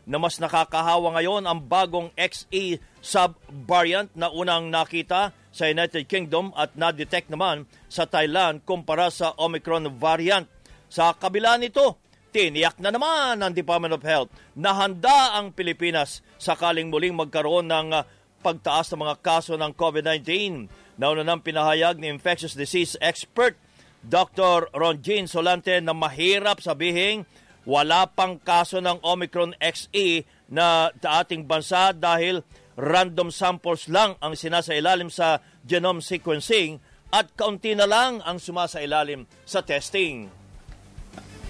na 0.08 0.16
mas 0.16 0.40
nakakahawa 0.40 1.20
ngayon 1.20 1.44
ang 1.44 1.60
bagong 1.60 2.08
XE 2.16 2.80
sub-variant 3.04 4.08
na 4.16 4.32
unang 4.32 4.72
nakita 4.72 5.36
sa 5.58 5.66
United 5.66 6.06
Kingdom 6.06 6.54
at 6.54 6.78
na-detect 6.78 7.34
naman 7.34 7.66
sa 7.90 8.06
Thailand 8.06 8.62
kumpara 8.62 9.10
sa 9.10 9.34
Omicron 9.42 9.90
variant. 9.98 10.46
Sa 10.86 11.18
kabila 11.18 11.58
nito, 11.58 11.98
tiniyak 12.30 12.78
na 12.78 12.94
naman 12.94 13.42
ng 13.42 13.58
Department 13.58 13.98
of 13.98 14.06
Health 14.06 14.30
na 14.54 14.78
handa 14.78 15.34
ang 15.34 15.50
Pilipinas 15.50 16.22
sakaling 16.38 16.94
muling 16.94 17.18
magkaroon 17.18 17.66
ng 17.66 17.98
uh, 17.98 18.06
pagtaas 18.46 18.94
ng 18.94 19.02
mga 19.02 19.16
kaso 19.26 19.58
ng 19.58 19.74
COVID-19. 19.74 20.70
Nauna 21.02 21.26
nang 21.26 21.42
pinahayag 21.42 21.98
ni 21.98 22.14
infectious 22.14 22.54
disease 22.54 22.94
expert 23.02 23.58
Dr. 24.06 24.70
Ron 24.72 25.02
Jean 25.02 25.26
Solante 25.26 25.74
na 25.82 25.92
mahirap 25.98 26.62
sabihin 26.62 27.26
wala 27.68 28.08
pang 28.08 28.40
kaso 28.40 28.80
ng 28.80 29.04
Omicron 29.04 29.58
XE 29.60 30.24
na 30.48 30.94
sa 31.04 31.20
ating 31.20 31.44
bansa 31.44 31.92
dahil 31.92 32.40
random 32.78 33.34
samples 33.34 33.90
lang 33.90 34.14
ang 34.22 34.38
sinasailalim 34.38 35.10
sa 35.10 35.42
genome 35.66 36.00
sequencing 36.00 36.78
at 37.10 37.34
kaunti 37.34 37.74
na 37.74 37.90
lang 37.90 38.22
ang 38.22 38.38
sumasailalim 38.38 39.26
sa 39.44 39.66
testing. 39.66 40.30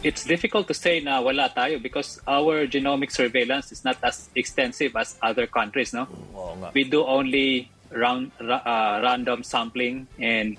It's 0.05 0.23
difficult 0.23 0.71
to 0.71 0.75
say 0.77 1.03
na 1.03 1.19
wala 1.19 1.51
tayo 1.51 1.83
because 1.83 2.21
our 2.23 2.63
genomic 2.69 3.11
surveillance 3.11 3.75
is 3.75 3.83
not 3.83 3.99
as 4.05 4.29
extensive 4.37 4.95
as 4.95 5.19
other 5.19 5.49
countries, 5.49 5.91
no? 5.91 6.07
Oo 6.37 6.53
nga. 6.63 6.69
We 6.71 6.87
do 6.87 7.03
only 7.03 7.67
round, 7.91 8.31
ra- 8.39 8.63
uh, 8.63 9.01
random 9.03 9.41
sampling 9.41 10.05
and 10.21 10.55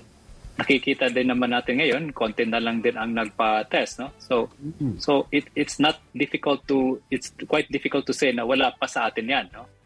nakikita 0.59 1.07
din 1.07 1.31
naman 1.31 1.55
natin 1.55 1.79
ngayon, 1.79 2.11
konti 2.11 2.43
na 2.43 2.59
lang 2.59 2.83
din 2.83 2.99
ang 2.99 3.15
nagpa-test, 3.15 4.03
no? 4.03 4.11
So 4.19 4.51
so 4.99 5.31
it 5.31 5.47
it's 5.55 5.79
not 5.79 6.03
difficult 6.11 6.67
to 6.67 6.99
it's 7.07 7.31
quite 7.47 7.71
difficult 7.71 8.03
to 8.11 8.13
say 8.13 8.35
na 8.35 8.43
wala 8.43 8.75
pa 8.75 8.91
sa 8.91 9.07
atin 9.07 9.31
'yan, 9.31 9.47
no? 9.55 9.78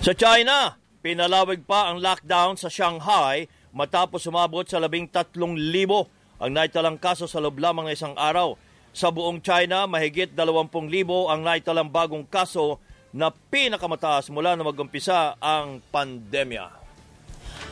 Sa 0.00 0.16
China, 0.16 0.80
pinalawig 1.04 1.68
pa 1.68 1.92
ang 1.92 2.00
lockdown 2.00 2.56
sa 2.56 2.72
Shanghai 2.72 3.44
matapos 3.68 4.24
umabot 4.24 4.64
sa 4.64 4.80
labing 4.80 5.04
tatlong 5.04 5.52
libo 5.52 6.08
ang 6.40 6.56
naitalang 6.56 6.96
kaso 6.96 7.28
sa 7.28 7.36
loob 7.36 7.60
lamang 7.60 7.84
ng 7.84 7.92
isang 7.92 8.16
araw. 8.16 8.56
Sa 8.96 9.12
buong 9.12 9.44
China, 9.44 9.84
mahigit 9.84 10.32
20,000 10.32 10.72
ang 11.28 11.44
naitalang 11.44 11.92
bagong 11.92 12.24
kaso 12.24 12.80
na 13.12 13.28
pinakamataas 13.28 14.32
mula 14.32 14.56
na 14.56 14.64
mag-umpisa 14.64 15.36
ang 15.36 15.84
pandemya. 15.92 16.79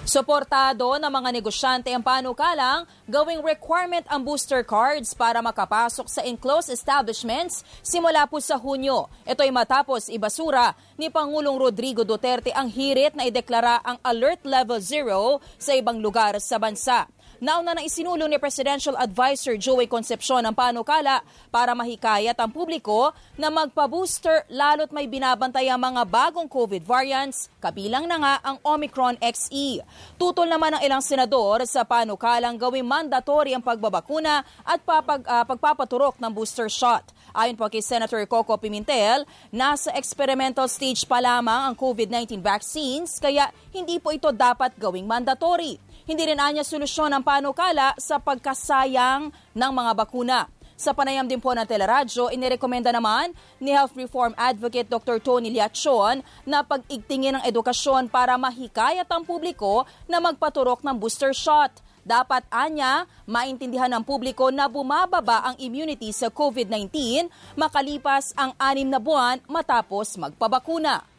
Suportado 0.09 0.97
ng 0.97 1.13
mga 1.13 1.37
negosyante 1.37 1.93
ang 1.93 2.01
panukalang 2.01 2.89
gawing 3.05 3.45
requirement 3.45 4.09
ang 4.09 4.25
booster 4.25 4.65
cards 4.65 5.13
para 5.13 5.45
makapasok 5.45 6.09
sa 6.09 6.25
enclosed 6.25 6.73
establishments 6.73 7.61
simula 7.85 8.25
po 8.25 8.41
sa 8.41 8.57
Hunyo. 8.57 9.05
Ito 9.29 9.45
ay 9.45 9.53
matapos 9.53 10.09
ibasura 10.09 10.73
ni 10.97 11.13
Pangulong 11.13 11.61
Rodrigo 11.61 12.09
Duterte 12.09 12.57
ang 12.57 12.73
hirit 12.73 13.13
na 13.21 13.29
ideklara 13.29 13.85
ang 13.85 14.01
Alert 14.01 14.49
Level 14.49 14.81
0 14.81 15.45
sa 15.61 15.77
ibang 15.77 16.01
lugar 16.01 16.41
sa 16.41 16.57
bansa. 16.57 17.05
Nauna 17.39 17.71
na 17.71 17.87
isinulo 17.87 18.27
ni 18.27 18.35
Presidential 18.35 18.99
Advisor 18.99 19.55
Joey 19.55 19.87
Concepcion 19.87 20.43
ang 20.43 20.59
panukala 20.59 21.23
para 21.55 21.71
mahikayat 21.71 22.35
ang 22.35 22.51
publiko 22.51 23.15
na 23.39 23.47
magpa-booster 23.47 24.43
lalo't 24.51 24.91
may 24.91 25.07
binabantay 25.07 25.71
ang 25.71 25.79
mga 25.79 26.03
bagong 26.03 26.51
COVID 26.51 26.83
variants, 26.83 27.47
kabilang 27.63 28.11
na 28.11 28.19
nga 28.19 28.35
ang 28.43 28.59
Omicron 28.67 29.15
XE. 29.23 29.87
Tutol 30.19 30.51
naman 30.51 30.75
ng 30.75 30.83
ilang 30.83 30.99
senador 30.99 31.63
sa 31.63 31.87
panukalang 31.87 32.59
gawing 32.59 32.83
mandatory 32.83 33.55
ang 33.55 33.63
pagbabakuna 33.63 34.43
at 34.67 34.83
papag, 34.83 35.23
ah, 35.31 35.47
pagpapaturok 35.47 36.19
ng 36.19 36.35
booster 36.35 36.67
shot. 36.67 37.07
Ayon 37.39 37.55
po 37.55 37.71
kay 37.71 37.87
Senator 37.87 38.19
Coco 38.27 38.59
Pimentel, 38.59 39.23
nasa 39.55 39.95
experimental 39.95 40.67
stage 40.67 41.07
pa 41.07 41.23
lamang 41.23 41.71
ang 41.71 41.75
COVID-19 41.79 42.43
vaccines 42.43 43.23
kaya 43.23 43.47
hindi 43.71 44.03
po 44.03 44.11
ito 44.11 44.35
dapat 44.35 44.75
gawing 44.75 45.07
mandatory. 45.07 45.79
Hindi 46.09 46.25
rin 46.25 46.41
anya 46.41 46.65
solusyon 46.65 47.13
ang 47.13 47.21
panukala 47.21 47.93
sa 48.01 48.17
pagkasayang 48.17 49.29
ng 49.53 49.73
mga 49.77 49.93
bakuna. 49.93 50.49
Sa 50.73 50.97
panayam 50.97 51.29
din 51.29 51.37
po 51.37 51.53
ng 51.53 51.69
teleradyo, 51.69 52.33
inirekomenda 52.33 52.89
naman 52.89 53.37
ni 53.61 53.77
Health 53.77 53.93
Reform 53.93 54.33
Advocate 54.33 54.89
Dr. 54.89 55.21
Tony 55.21 55.53
Liachon 55.53 56.25
na 56.49 56.65
pag-igtingin 56.65 57.37
ng 57.37 57.45
edukasyon 57.45 58.09
para 58.09 58.41
mahikayat 58.41 59.05
ang 59.05 59.21
publiko 59.29 59.85
na 60.09 60.17
magpaturok 60.17 60.81
ng 60.81 60.97
booster 60.97 61.37
shot. 61.37 61.77
Dapat 62.09 62.49
anya, 62.49 63.05
maintindihan 63.29 63.93
ng 63.93 64.01
publiko 64.01 64.49
na 64.49 64.65
bumababa 64.65 65.45
ang 65.45 65.61
immunity 65.61 66.09
sa 66.17 66.33
COVID-19 66.33 67.29
makalipas 67.61 68.33
ang 68.33 68.57
anim 68.57 68.89
na 68.89 68.97
buwan 68.97 69.45
matapos 69.45 70.17
magpabakuna 70.17 71.18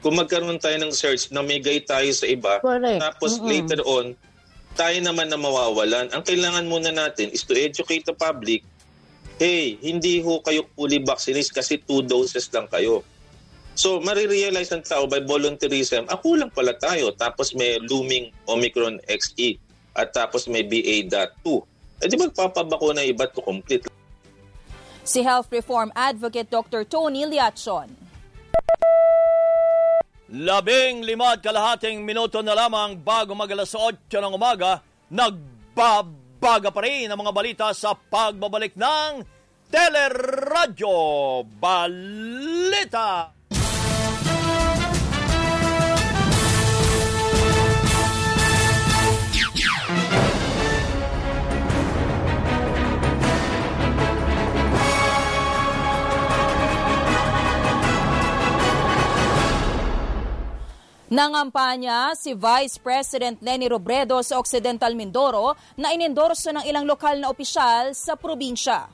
kung 0.00 0.16
magkaroon 0.16 0.56
tayo 0.56 0.80
ng 0.80 0.92
search, 0.92 1.28
namigay 1.28 1.84
tayo 1.84 2.08
sa 2.16 2.24
iba, 2.24 2.60
Correct. 2.64 3.00
tapos 3.00 3.36
Mm-mm. 3.36 3.48
later 3.48 3.80
on, 3.84 4.16
tayo 4.72 4.96
naman 5.04 5.28
na 5.28 5.36
mawawalan. 5.36 6.08
Ang 6.08 6.22
kailangan 6.24 6.64
muna 6.64 6.88
natin 6.88 7.28
is 7.32 7.44
to 7.44 7.52
educate 7.52 8.08
the 8.08 8.16
public, 8.16 8.64
hey, 9.36 9.76
hindi 9.80 10.24
ho 10.24 10.40
kayo 10.40 10.64
fully 10.72 11.00
vaccinated 11.00 11.52
kasi 11.52 11.80
two 11.84 12.00
doses 12.04 12.48
lang 12.52 12.68
kayo. 12.68 13.04
So, 13.76 13.96
marirealize 14.00 14.68
ng 14.76 14.84
tao 14.84 15.08
by 15.08 15.24
volunteerism, 15.24 16.04
ako 16.12 16.36
lang 16.36 16.52
pala 16.52 16.76
tayo. 16.76 17.16
Tapos 17.16 17.56
may 17.56 17.80
looming 17.80 18.28
Omicron 18.44 19.00
XE 19.08 19.56
at 19.96 20.12
tapos 20.12 20.44
may 20.50 20.60
BA.2. 20.60 21.44
Eh 22.00 22.08
di 22.08 22.16
magpapabako 22.16 22.92
na 22.92 23.04
iba 23.04 23.24
to 23.28 23.40
complete. 23.40 23.88
Si 25.00 25.24
Health 25.24 25.48
Reform 25.48 25.88
Advocate 25.96 26.52
Dr. 26.52 26.84
Tony 26.84 27.24
Liachon. 27.24 28.09
Labing 30.30 31.02
lima 31.02 31.34
at 31.34 31.42
kalahating 31.42 32.06
minuto 32.06 32.38
na 32.38 32.54
lamang 32.54 32.94
bago 33.02 33.34
mag 33.34 33.50
alas 33.50 33.74
8 33.74 34.06
ng 34.06 34.38
umaga, 34.38 34.78
nagbabaga 35.10 36.70
pa 36.70 36.80
rin 36.86 37.10
ang 37.10 37.18
mga 37.18 37.34
balita 37.34 37.66
sa 37.74 37.98
pagbabalik 37.98 38.78
ng 38.78 39.26
Teleradyo 39.66 40.94
Balita. 41.58 43.39
Nangampanya 61.10 62.14
si 62.14 62.38
Vice 62.38 62.78
President 62.78 63.42
Lenny 63.42 63.66
Robredo 63.66 64.22
sa 64.22 64.38
Occidental 64.38 64.94
Mindoro 64.94 65.58
na 65.74 65.90
inendorso 65.90 66.54
ng 66.54 66.62
ilang 66.62 66.86
lokal 66.86 67.18
na 67.18 67.34
opisyal 67.34 67.90
sa 67.98 68.14
probinsya. 68.14 68.86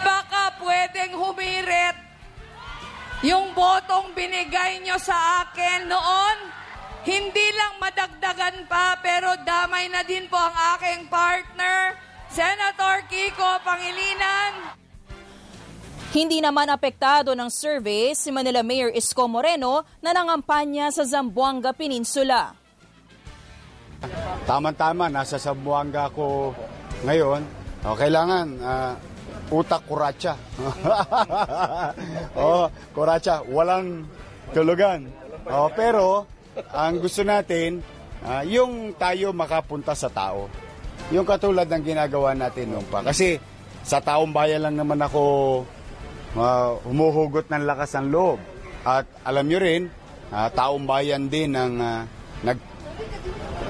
Baka 0.00 0.56
pwedeng 0.64 1.12
humirit 1.12 1.92
yung 3.20 3.52
botong 3.52 4.16
binigay 4.16 4.80
nyo 4.80 4.96
sa 4.96 5.44
akin 5.44 5.92
noon. 5.92 6.38
Hindi 7.04 7.46
lang 7.52 7.76
madagdagan 7.76 8.64
pa, 8.64 8.96
pero 9.04 9.36
damay 9.44 9.92
na 9.92 10.00
din 10.08 10.24
po 10.32 10.40
ang 10.40 10.56
aking 10.80 11.04
partner, 11.12 12.00
Senator 12.32 13.04
Kiko 13.12 13.60
Pangilinan. 13.60 14.81
Hindi 16.12 16.44
naman 16.44 16.68
apektado 16.68 17.32
ng 17.32 17.48
survey 17.48 18.12
si 18.12 18.28
Manila 18.28 18.60
Mayor 18.60 18.92
Isko 18.92 19.24
Moreno 19.24 19.80
na 20.04 20.12
nangampanya 20.12 20.92
sa 20.92 21.08
Zamboanga 21.08 21.72
Peninsula. 21.72 22.52
Tama-tama, 24.44 25.08
nasa 25.08 25.40
Zamboanga 25.40 26.12
ako 26.12 26.52
ngayon. 27.08 27.40
O, 27.88 27.96
kailangan 27.96 28.46
ah, 28.60 28.92
utak 29.48 29.88
kuratsa. 29.88 30.36
oh, 32.44 32.68
kuratsa, 32.92 33.48
walang 33.48 34.04
tulugan. 34.52 35.08
Oh, 35.48 35.72
pero 35.72 36.28
ang 36.76 37.00
gusto 37.00 37.24
natin, 37.24 37.80
ah, 38.20 38.44
yung 38.44 38.92
tayo 39.00 39.32
makapunta 39.32 39.96
sa 39.96 40.12
tao. 40.12 40.52
Yung 41.08 41.24
katulad 41.24 41.64
ng 41.72 41.80
ginagawa 41.88 42.36
natin 42.36 42.68
noon 42.76 42.84
pa. 42.92 43.00
Kasi 43.00 43.40
sa 43.80 44.04
taong 44.04 44.28
bayan 44.28 44.60
lang 44.60 44.76
naman 44.76 45.00
ako 45.00 45.24
ah, 46.36 46.76
humuhugot 46.84 47.48
ng 47.48 47.64
lakas 47.64 47.96
ng 47.98 48.08
loob. 48.12 48.38
At 48.82 49.06
alam 49.22 49.46
nyo 49.46 49.58
rin, 49.60 49.88
ah, 50.32 50.48
taong 50.48 50.84
bayan 50.88 51.28
din 51.28 51.52
ang 51.54 51.74
ah, 51.78 52.02
nag 52.42 52.58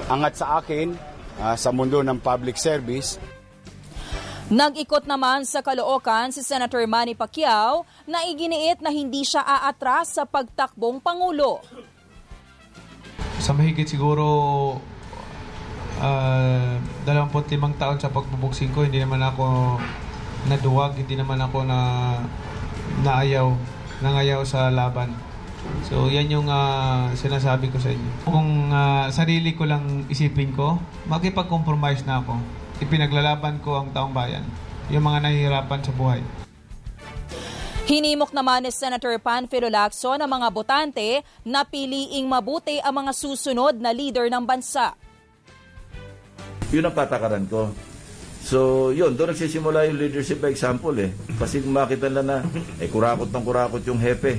angat 0.09 0.33
sa 0.35 0.59
akin 0.59 0.95
ah, 1.39 1.55
sa 1.55 1.71
mundo 1.71 2.01
ng 2.03 2.19
public 2.19 2.59
service. 2.59 3.19
Nag-ikot 4.51 5.07
naman 5.07 5.47
sa 5.47 5.63
Caloocan 5.63 6.35
si 6.35 6.43
Senator 6.43 6.83
Manny 6.83 7.15
Pacquiao 7.15 7.87
na 8.03 8.27
iginiit 8.27 8.83
na 8.83 8.91
hindi 8.91 9.23
siya 9.23 9.39
aatras 9.39 10.19
sa 10.19 10.27
pagtakbong 10.27 10.99
Pangulo. 10.99 11.63
sa 13.43 13.51
mahigit 13.51 13.87
siguro 13.87 14.23
ah 15.99 16.79
25 17.03 17.59
taon 17.75 17.99
sa 17.99 18.07
pagbubuksing 18.11 18.71
ko, 18.71 18.87
hindi 18.87 19.03
naman 19.03 19.19
ako 19.19 19.77
naduwag, 20.47 20.95
hindi 20.99 21.15
naman 21.15 21.39
ako 21.39 21.63
na 21.67 21.79
naayaw, 23.03 23.53
nangayaw 23.99 24.41
sa 24.43 24.71
laban. 24.71 25.11
So, 25.87 26.11
yan 26.11 26.27
yung 26.27 26.47
ah, 26.51 27.11
sinasabi 27.15 27.71
ko 27.71 27.79
sa 27.79 27.91
inyo. 27.91 28.27
Kung 28.27 28.71
ah, 28.71 29.07
sarili 29.11 29.55
ko 29.55 29.63
lang 29.63 30.07
isipin 30.11 30.51
ko, 30.51 30.79
makipag-compromise 31.07 32.03
na 32.03 32.19
ako. 32.19 32.39
Ipinaglalaban 32.83 33.63
ko 33.63 33.79
ang 33.79 33.95
taong 33.95 34.11
bayan. 34.11 34.43
Yung 34.91 35.07
mga 35.07 35.23
nahihirapan 35.23 35.81
sa 35.83 35.95
buhay. 35.95 36.19
Hinimok 37.83 38.31
naman 38.31 38.63
ni 38.63 38.71
Senator 38.71 39.19
Panfilo 39.19 39.67
Lacson 39.67 40.15
ang 40.15 40.31
mga 40.31 40.47
botante 40.55 41.19
na 41.43 41.67
piliing 41.67 42.23
mabuti 42.31 42.79
ang 42.79 43.03
mga 43.03 43.11
susunod 43.11 43.75
na 43.75 43.91
leader 43.91 44.31
ng 44.31 44.43
bansa. 44.43 44.95
Yun 46.71 46.87
ang 46.87 46.95
patakaran 46.95 47.43
ko. 47.47 47.75
So, 48.43 48.91
yun, 48.91 49.15
doon 49.15 49.31
nagsisimula 49.31 49.87
yung 49.87 50.03
leadership 50.03 50.43
by 50.43 50.51
example 50.51 50.91
eh. 50.99 51.15
Kasi 51.39 51.63
kung 51.63 51.71
makita 51.71 52.11
nila 52.11 52.23
na, 52.27 52.37
eh, 52.83 52.91
kurakot 52.91 53.31
ng 53.31 53.43
kurakot 53.47 53.79
yung 53.87 53.95
hepe. 54.03 54.35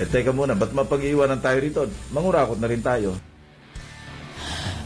Eh, 0.00 0.08
teka 0.08 0.32
muna, 0.32 0.56
ba't 0.56 0.72
mapag-iwanan 0.72 1.36
tayo 1.36 1.58
rito? 1.60 1.80
Mangurakot 2.16 2.56
na 2.56 2.64
rin 2.64 2.80
tayo. 2.80 3.12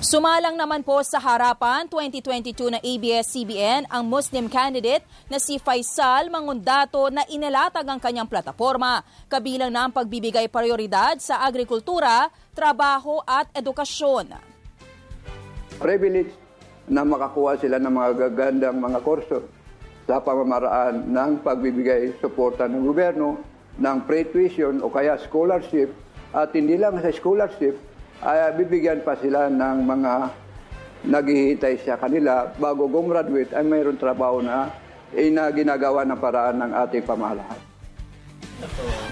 Sumalang 0.03 0.59
naman 0.59 0.83
po 0.83 0.99
sa 1.07 1.23
harapan 1.23 1.87
2022 1.91 2.75
na 2.75 2.79
ABS-CBN 2.83 3.91
ang 3.91 4.03
Muslim 4.07 4.51
candidate 4.51 5.03
na 5.27 5.39
si 5.39 5.59
Faisal 5.59 6.31
Mangundato 6.31 7.07
na 7.11 7.27
inalatag 7.27 7.87
ang 7.87 7.99
kanyang 8.03 8.29
plataforma, 8.29 9.03
kabilang 9.31 9.71
na 9.71 9.87
ang 9.87 9.93
pagbibigay 9.95 10.51
prioridad 10.51 11.19
sa 11.23 11.43
agrikultura, 11.43 12.31
trabaho 12.55 13.23
at 13.27 13.51
edukasyon. 13.55 14.37
Privilege 15.81 16.46
na 16.87 17.03
makakuha 17.03 17.59
sila 17.59 17.83
ng 17.83 17.93
mga 17.93 18.11
gagandang 18.15 18.79
mga 18.79 19.01
kurso 19.03 19.43
sa 20.07 20.23
pamamaraan 20.23 21.11
ng 21.11 21.43
pagbibigay 21.43 22.15
suporta 22.23 22.71
ng 22.71 22.87
gobyerno 22.87 23.43
ng 23.83 23.99
pre-tuition 24.07 24.79
o 24.81 24.89
kaya 24.89 25.19
scholarship 25.19 25.91
at 26.31 26.55
hindi 26.55 26.79
lang 26.79 27.03
sa 27.03 27.11
scholarship 27.11 27.75
ay 28.23 28.55
bibigyan 28.57 29.03
pa 29.03 29.19
sila 29.19 29.51
ng 29.51 29.79
mga 29.83 30.13
naghihintay 31.07 31.75
sa 31.85 32.01
kanila 32.01 32.49
bago 32.57 32.89
gumraduate 32.89 33.53
ay 33.53 33.67
mayroon 33.67 34.01
trabaho 34.01 34.41
na 34.41 34.73
ina 35.13 35.51
ginagawa 35.53 36.03
ng 36.07 36.19
paraan 36.19 36.57
ng 36.65 36.73
ating 36.87 37.05
pamahalaan. 37.05 37.76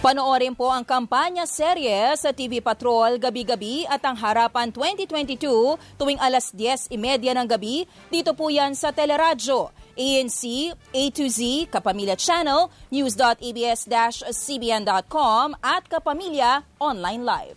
Panoorin 0.00 0.56
po 0.56 0.72
ang 0.72 0.80
kampanya 0.84 1.44
serye 1.44 2.16
sa 2.16 2.32
TV 2.32 2.64
Patrol 2.64 3.20
gabi-gabi 3.20 3.84
at 3.84 4.00
ang 4.04 4.16
Harapan 4.16 4.72
2022 4.72 5.76
tuwing 6.00 6.16
alas 6.20 6.52
10.30 6.52 7.34
ng 7.36 7.48
gabi. 7.48 7.84
Dito 8.08 8.32
po 8.32 8.48
yan 8.48 8.72
sa 8.72 8.88
Teleradyo, 8.92 9.70
ANC, 9.96 10.72
A 10.72 11.02
to 11.12 11.28
Z, 11.28 11.68
Kapamilya 11.68 12.16
Channel, 12.16 12.70
news.abs-cbn.com 12.88 15.46
at 15.60 15.88
Kapamilya 15.92 16.64
Online 16.80 17.24
Live. 17.24 17.56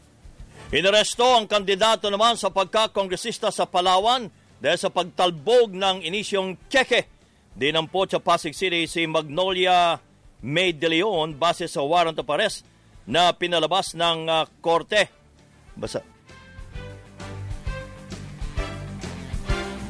Inaresto 0.76 1.24
ang 1.24 1.48
kandidato 1.48 2.12
naman 2.12 2.36
sa 2.36 2.52
pagkakongresista 2.52 3.48
sa 3.48 3.64
Palawan 3.64 4.28
dahil 4.60 4.76
sa 4.76 4.92
pagtalbog 4.92 5.72
ng 5.72 6.04
inisyong 6.04 6.60
Cheque. 6.68 7.08
Dinampot 7.56 8.12
sa 8.12 8.20
Pasig 8.20 8.52
City 8.52 8.84
si 8.86 9.08
Magnolia 9.08 10.07
May 10.44 10.74
de 10.74 10.90
Leon 10.90 11.34
base 11.34 11.66
sa 11.66 11.82
warrant 11.82 12.18
of 12.18 12.30
arrest 12.30 12.66
na 13.08 13.32
pinalabas 13.34 13.96
ng 13.98 14.28
uh, 14.28 14.44
korte. 14.62 15.10
Basa. 15.74 16.04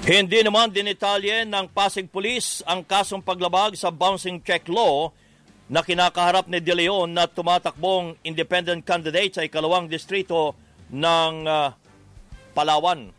Hindi 0.07 0.39
naman 0.39 0.71
dinitalye 0.71 1.43
ng 1.43 1.67
Pasig 1.75 2.07
Police 2.07 2.63
ang 2.63 2.87
kasong 2.87 3.19
paglabag 3.19 3.75
sa 3.75 3.91
bouncing 3.91 4.39
check 4.39 4.71
law 4.71 5.11
na 5.67 5.83
kinakaharap 5.83 6.47
ni 6.47 6.63
De 6.63 6.71
Leon 6.71 7.11
na 7.11 7.27
tumatakbong 7.27 8.15
independent 8.23 8.87
candidate 8.87 9.35
sa 9.35 9.43
ikalawang 9.43 9.91
distrito 9.91 10.55
ng 10.95 11.43
uh, 11.43 11.75
Palawan. 12.55 13.11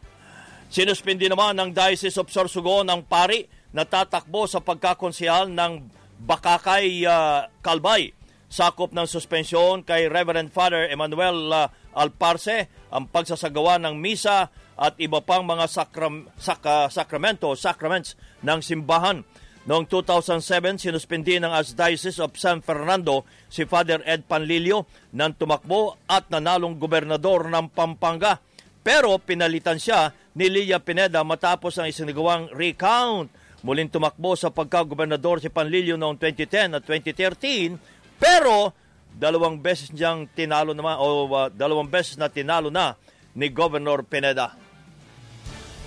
Sinuspindi 0.73 1.29
naman 1.29 1.61
ng 1.61 1.77
Diocese 1.77 2.17
of 2.17 2.33
Sorsogon 2.33 2.89
ang 2.89 3.05
pari 3.05 3.45
na 3.73 3.85
tatakbo 3.85 4.49
sa 4.49 4.65
pagkakonsihal 4.65 5.53
ng 5.53 5.73
Bakakay 6.19 7.07
uh, 7.07 7.47
Kalbay. 7.63 8.15
Sakop 8.49 8.97
ng 8.97 9.05
suspensyon 9.05 9.85
kay 9.85 10.09
Reverend 10.09 10.49
Father 10.49 10.89
Emmanuel 10.89 11.53
uh, 11.53 11.69
Alparse 11.93 12.71
ang 12.89 13.05
pagsasagawa 13.11 13.77
ng 13.83 14.01
misa 14.01 14.49
at 14.79 14.95
iba 15.03 15.21
pang 15.21 15.45
mga 15.45 15.67
sakram, 15.69 16.31
sak, 16.39 16.65
sakramento, 16.89 17.53
sacraments 17.59 18.15
ng 18.47 18.63
simbahan. 18.63 19.27
Noong 19.69 19.85
2007, 19.85 20.81
sinuspindi 20.81 21.37
ng 21.37 21.53
Archdiocese 21.53 22.25
of 22.25 22.33
San 22.41 22.65
Fernando 22.65 23.29
si 23.53 23.69
Father 23.69 24.01
Ed 24.09 24.25
Panlilio 24.25 24.89
nang 25.13 25.37
tumakbo 25.37 26.01
at 26.09 26.33
nanalong 26.33 26.81
gobernador 26.81 27.53
ng 27.53 27.69
Pampanga. 27.77 28.41
Pero 28.81 29.21
pinalitan 29.21 29.77
siya 29.77 30.17
ni 30.33 30.49
Lilia 30.49 30.81
Pineda 30.81 31.21
matapos 31.21 31.77
ang 31.77 31.85
isinagawang 31.85 32.49
recount. 32.57 33.29
Muling 33.59 33.91
tumakbo 33.91 34.39
sa 34.39 34.55
pagkagobernador 34.55 35.43
si 35.43 35.51
Panlilio 35.51 35.99
noong 35.99 36.15
2010 36.15 36.79
at 36.79 36.83
2013 36.87 37.75
pero 38.23 38.71
dalawang 39.11 39.59
beses 39.59 39.91
niyang 39.91 40.31
tinalo 40.31 40.71
naman 40.71 40.95
o 41.03 41.27
uh, 41.27 41.51
dalawang 41.51 41.91
beses 41.91 42.15
na 42.15 42.31
tinalo 42.31 42.71
na 42.71 42.95
ni 43.35 43.51
Governor 43.51 44.07
Pineda. 44.07 44.55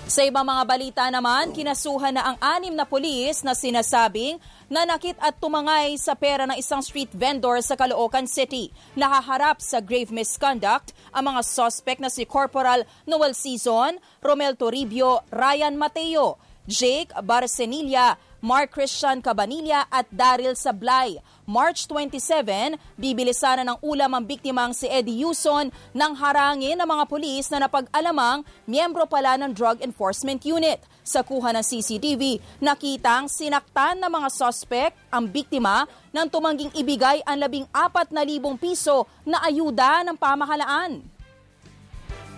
Sa 0.02 0.20
ibang 0.28 0.44
mga 0.44 0.64
balita 0.68 1.04
naman, 1.08 1.56
kinasuhan 1.56 2.12
na 2.12 2.34
ang 2.34 2.36
anim 2.42 2.74
na 2.76 2.84
pulis 2.84 3.40
na 3.40 3.56
sinasabing 3.56 4.36
nanakit 4.68 5.16
at 5.16 5.38
tumangay 5.40 5.96
sa 5.96 6.12
pera 6.12 6.44
ng 6.44 6.58
isang 6.60 6.84
street 6.84 7.08
vendor 7.16 7.56
sa 7.64 7.78
Caloocan 7.78 8.28
City. 8.28 8.68
Nakaharap 8.92 9.64
sa 9.64 9.80
grave 9.80 10.12
misconduct 10.12 10.92
ang 11.16 11.32
mga 11.32 11.40
suspect 11.46 12.02
na 12.02 12.12
si 12.12 12.28
Corporal 12.28 12.84
Noel 13.08 13.32
Season, 13.32 13.96
Romel 14.20 14.58
Toribio, 14.60 15.24
Ryan 15.32 15.80
Mateo, 15.80 16.36
Jake 16.70 17.10
Barcenilla, 17.26 18.14
Mark 18.38 18.74
Christian 18.74 19.18
Cabanilla 19.18 19.86
at 19.90 20.06
Daryl 20.14 20.54
Sablay. 20.54 21.18
March 21.42 21.90
27, 21.90 22.78
bibilisan 22.94 23.62
na 23.62 23.74
ng 23.74 23.78
ulam 23.82 24.14
ang 24.14 24.22
biktimang 24.22 24.70
si 24.70 24.86
Eddie 24.86 25.26
Yuson 25.26 25.74
nang 25.90 26.14
harangin 26.14 26.78
ng 26.78 26.86
mga 26.86 27.04
pulis 27.10 27.50
na 27.50 27.66
napag-alamang 27.66 28.46
miyembro 28.66 29.06
pala 29.10 29.34
ng 29.38 29.50
Drug 29.50 29.82
Enforcement 29.82 30.42
Unit. 30.46 30.78
Sa 31.02 31.26
kuha 31.26 31.50
ng 31.50 31.66
CCTV, 31.66 32.38
nakitang 32.62 33.26
sinaktan 33.26 33.98
ng 33.98 34.10
mga 34.10 34.28
suspect 34.30 34.94
ang 35.10 35.26
biktima 35.26 35.86
nang 36.14 36.30
tumangging 36.30 36.70
ibigay 36.78 37.22
ang 37.26 37.42
labing 37.42 37.66
apat 37.74 38.14
na 38.14 38.22
libong 38.22 38.54
piso 38.54 39.10
na 39.26 39.42
ayuda 39.42 40.06
ng 40.06 40.14
pamahalaan. 40.14 41.02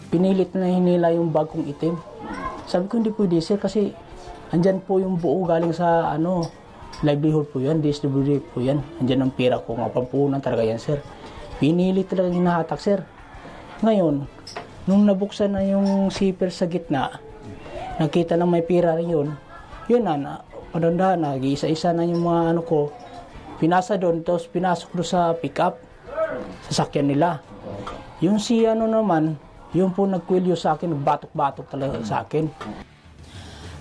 Pinilit 0.08 0.56
na 0.56 0.72
hinila 0.72 1.12
yung 1.12 1.28
bagong 1.28 1.68
itim. 1.68 2.00
Sabi 2.64 2.88
ko 2.88 2.96
hindi 2.96 3.12
pwede 3.12 3.44
sir 3.44 3.60
kasi 3.60 3.92
andyan 4.54 4.78
po 4.78 5.02
yung 5.02 5.18
buo 5.18 5.42
galing 5.42 5.74
sa 5.74 6.14
ano, 6.14 6.46
livelihood 7.02 7.50
po 7.50 7.58
yan, 7.58 7.82
DSWD 7.82 8.54
po 8.54 8.62
yan. 8.62 8.78
Andyan 9.02 9.26
ang 9.26 9.34
pera 9.34 9.58
ko, 9.58 9.74
mapampunan 9.74 10.38
talaga 10.38 10.62
yan 10.62 10.78
sir. 10.78 11.02
Pinilit 11.58 12.06
talaga 12.06 12.30
hinahatak 12.30 12.78
sir. 12.78 13.02
Ngayon, 13.82 14.22
nung 14.86 15.02
nabuksan 15.02 15.58
na 15.58 15.66
yung 15.66 16.06
zipper 16.14 16.54
sa 16.54 16.70
gitna, 16.70 17.18
nakita 17.98 18.38
na 18.38 18.46
may 18.46 18.62
pera 18.62 18.94
rin 18.94 19.10
yun, 19.10 19.28
yun 19.90 20.06
na, 20.06 20.14
na 20.14 20.32
padandahan 20.70 21.18
na, 21.18 21.30
isa-isa 21.34 21.90
na 21.90 22.06
yung 22.06 22.22
mga 22.22 22.54
ano 22.54 22.62
ko, 22.62 22.94
pinasa 23.58 23.98
doon, 23.98 24.22
tapos 24.22 24.46
pinasok 24.46 24.90
doon 24.94 25.08
sa 25.08 25.34
pick-up, 25.34 25.82
sasakyan 26.70 27.10
nila. 27.10 27.42
Yung 28.22 28.38
si 28.38 28.62
ano 28.66 28.86
naman, 28.86 29.34
yung 29.74 29.90
po 29.90 30.06
nagkwilyo 30.06 30.54
sa 30.54 30.78
akin, 30.78 30.94
nagbatok-batok 30.94 31.66
talaga 31.66 31.98
sa 32.06 32.22
akin. 32.22 32.46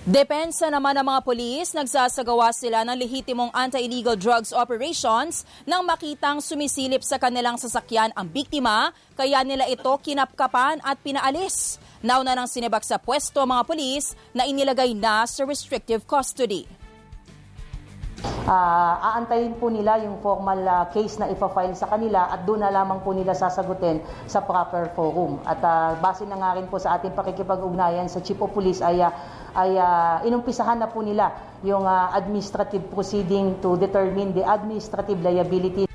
Depensa 0.04 0.68
naman 0.68 0.92
ng 1.00 1.06
mga 1.08 1.24
polis, 1.24 1.72
nagsasagawa 1.72 2.52
sila 2.52 2.84
ng 2.84 2.92
lehitimong 2.92 3.48
anti-illegal 3.56 4.20
drugs 4.20 4.52
operations 4.52 5.48
nang 5.64 5.80
makitang 5.80 6.44
sumisilip 6.44 7.00
sa 7.00 7.16
kanilang 7.16 7.56
sasakyan 7.56 8.12
ang 8.12 8.28
biktima, 8.28 8.92
kaya 9.16 9.40
nila 9.40 9.64
ito 9.64 9.88
kinapkapan 10.04 10.76
at 10.84 11.00
pinaalis. 11.00 11.80
Nauna 12.04 12.36
nang 12.36 12.44
sinibak 12.44 12.84
sa 12.84 13.00
pwesto 13.00 13.48
mga 13.48 13.64
polis 13.64 14.12
na 14.36 14.44
inilagay 14.44 14.92
na 14.92 15.24
sa 15.24 15.48
restrictive 15.48 16.04
custody. 16.04 16.83
Uh, 18.44 18.94
aantayin 19.00 19.56
po 19.56 19.72
nila 19.72 19.96
yung 20.04 20.20
formal 20.20 20.60
uh, 20.68 20.84
case 20.92 21.16
na 21.16 21.32
ipa-file 21.32 21.72
sa 21.72 21.88
kanila 21.88 22.28
at 22.28 22.44
doon 22.44 22.60
na 22.60 22.68
lamang 22.68 23.00
po 23.00 23.16
nila 23.16 23.32
sasagutin 23.32 24.04
sa 24.28 24.44
proper 24.44 24.92
forum. 24.92 25.40
At 25.48 25.64
uh, 25.64 25.96
base 25.96 26.28
na 26.28 26.36
nga 26.36 26.52
rin 26.52 26.68
po 26.68 26.76
sa 26.76 27.00
ating 27.00 27.16
pakikipag-ugnayan 27.16 28.04
sa 28.12 28.20
Chief 28.20 28.36
of 28.36 28.52
Police 28.52 28.84
ay, 28.84 29.00
uh, 29.00 29.08
ay 29.56 29.80
uh, 29.80 30.16
inumpisahan 30.28 30.76
na 30.76 30.92
po 30.92 31.00
nila 31.00 31.32
yung 31.64 31.88
uh, 31.88 32.12
administrative 32.12 32.84
proceeding 32.92 33.56
to 33.64 33.80
determine 33.80 34.36
the 34.36 34.44
administrative 34.44 35.24
liability. 35.24 35.88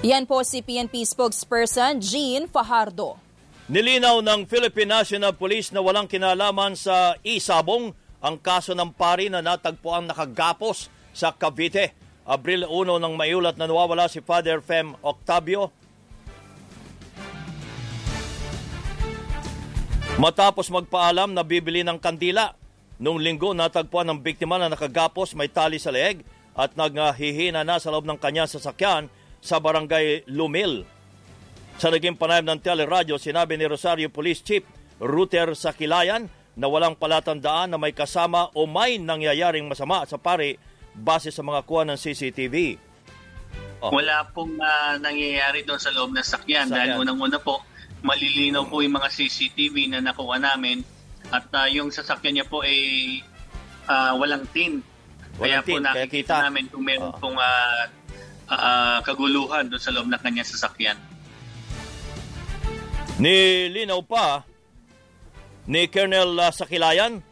Yan 0.00 0.24
po 0.24 0.40
si 0.48 0.64
PNP 0.64 1.04
spokesperson 1.04 2.00
Jean 2.00 2.48
Fajardo. 2.48 3.20
Nilinaw 3.68 4.24
ng 4.24 4.48
Philippine 4.48 5.04
National 5.04 5.36
Police 5.36 5.68
na 5.68 5.84
walang 5.84 6.08
kinalaman 6.08 6.74
sa 6.80 7.14
isabong 7.20 7.92
ang 8.24 8.40
kaso 8.40 8.72
ng 8.72 8.88
pari 8.94 9.28
na 9.28 9.44
natagpuan 9.44 10.08
nakagapos 10.08 11.01
sa 11.12 11.36
Cavite. 11.36 11.94
Abril 12.22 12.66
1 12.66 13.02
nang 13.02 13.14
maiulat 13.14 13.58
na 13.58 13.66
nawawala 13.68 14.08
si 14.08 14.22
Father 14.24 14.64
Fem 14.64 14.96
Octavio. 15.02 15.74
Matapos 20.20 20.70
magpaalam 20.70 21.34
na 21.34 21.42
bibili 21.42 21.82
ng 21.82 21.98
kandila, 21.98 22.54
noong 23.02 23.18
linggo 23.18 23.56
natagpuan 23.56 24.06
ng 24.12 24.22
biktima 24.22 24.54
na 24.60 24.70
nakagapos 24.70 25.34
may 25.34 25.50
tali 25.50 25.82
sa 25.82 25.90
leeg 25.90 26.22
at 26.54 26.78
naghihina 26.78 27.66
na 27.66 27.82
sa 27.82 27.90
loob 27.90 28.06
ng 28.06 28.20
kanyang 28.20 28.46
sasakyan 28.46 29.10
sa 29.42 29.58
barangay 29.58 30.22
Lumil. 30.30 30.86
Sa 31.80 31.90
naging 31.90 32.14
panayam 32.14 32.46
ng 32.46 32.62
teleradyo, 32.62 33.18
sinabi 33.18 33.58
ni 33.58 33.66
Rosario 33.66 34.06
Police 34.12 34.44
Chief 34.44 34.62
Ruter 35.02 35.58
Sakilayan 35.58 36.30
na 36.54 36.68
walang 36.68 36.94
palatandaan 36.94 37.72
na 37.72 37.80
may 37.80 37.90
kasama 37.96 38.52
o 38.54 38.68
may 38.68 39.00
nangyayaring 39.00 39.66
masama 39.66 40.04
sa 40.04 40.20
pari 40.20 40.54
base 40.96 41.32
sa 41.32 41.40
mga 41.40 41.64
kuha 41.64 41.82
ng 41.88 41.98
CCTV. 41.98 42.76
Oh. 43.82 43.90
Wala 43.90 44.22
pong 44.30 44.60
uh, 44.62 44.94
nangyayari 45.02 45.66
doon 45.66 45.80
sa 45.80 45.90
loob 45.90 46.14
ng 46.14 46.22
sakyan, 46.22 46.70
sakyan. 46.70 46.70
dahil 46.70 46.90
unang-una 47.02 47.42
po, 47.42 47.66
malilinaw 48.06 48.66
po 48.70 48.78
yung 48.78 48.94
mga 48.94 49.10
CCTV 49.10 49.90
na 49.90 49.98
nakuha 49.98 50.38
namin 50.38 50.86
at 51.34 51.46
uh, 51.50 51.66
yung 51.66 51.90
sasakyan 51.90 52.38
niya 52.38 52.46
po 52.46 52.62
ay 52.62 52.78
uh, 53.90 54.14
walang 54.18 54.46
tin. 54.54 54.84
Walang 55.40 55.64
kaya 55.64 55.66
tin, 55.66 55.74
po 55.74 55.78
nakikita 55.82 56.34
kaya 56.38 56.46
namin 56.46 56.64
kung 56.70 56.84
meron 56.86 57.10
oh. 57.10 57.18
pong 57.18 57.38
uh, 57.38 57.82
uh, 58.52 58.98
kaguluhan 59.02 59.66
doon 59.66 59.82
sa 59.82 59.90
loob 59.90 60.06
ng 60.06 60.20
kanyang 60.22 60.46
sasakyan. 60.46 60.98
Nilinaw 63.18 64.00
pa 64.06 64.46
ni 65.66 65.86
Colonel 65.90 66.38
uh, 66.38 66.50
Sakilayan 66.50 67.31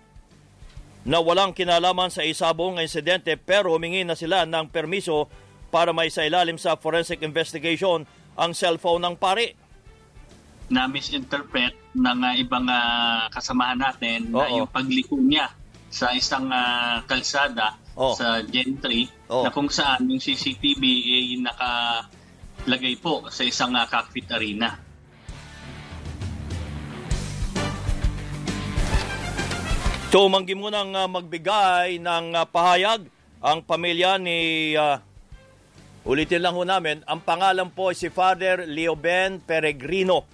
na 1.05 1.19
walang 1.21 1.57
kinalaman 1.57 2.13
sa 2.13 2.21
isabong 2.21 2.77
insidente 2.77 3.37
pero 3.41 3.73
humingi 3.73 4.05
na 4.05 4.17
sila 4.17 4.45
ng 4.45 4.69
permiso 4.69 5.33
para 5.73 5.95
may 5.95 6.11
ilalim 6.13 6.59
sa 6.59 6.77
forensic 6.77 7.23
investigation 7.23 8.05
ang 8.37 8.53
cellphone 8.53 9.01
ng 9.07 9.15
pari. 9.17 9.55
Na-misinterpret 10.71 11.75
ng 11.95 12.21
uh, 12.23 12.35
ibang 12.39 12.67
uh, 12.67 13.27
kasamahan 13.33 13.79
natin 13.79 14.31
Oo. 14.31 14.39
na 14.39 14.47
yung 14.51 14.71
pagliko 14.71 15.19
niya 15.19 15.51
sa 15.91 16.15
isang 16.15 16.47
uh, 16.47 17.03
kalsada 17.07 17.75
Oo. 17.99 18.15
sa 18.15 18.39
Gentry 18.47 19.11
Oo. 19.27 19.43
na 19.47 19.51
kung 19.51 19.67
saan 19.67 20.07
yung 20.07 20.23
CCTV 20.23 20.83
ay 20.87 21.27
nakalagay 21.43 22.95
po 23.03 23.27
sa 23.31 23.43
isang 23.43 23.75
uh, 23.75 23.87
cockpit 23.91 24.31
arena. 24.31 24.79
Tumanggi 30.11 30.59
mo 30.59 30.75
nang 30.75 30.91
uh, 30.91 31.07
magbigay 31.07 32.03
ng 32.03 32.35
uh, 32.35 32.43
pahayag 32.43 33.07
ang 33.39 33.63
pamilya 33.63 34.19
ni 34.19 34.75
uh, 34.75 34.99
ulitin 36.03 36.43
lang 36.43 36.59
ho 36.59 36.67
namin, 36.67 37.07
ang 37.07 37.23
pangalan 37.23 37.71
po 37.71 37.95
si 37.95 38.11
Father 38.11 38.67
Leoben 38.67 39.39
Peregrino. 39.39 40.27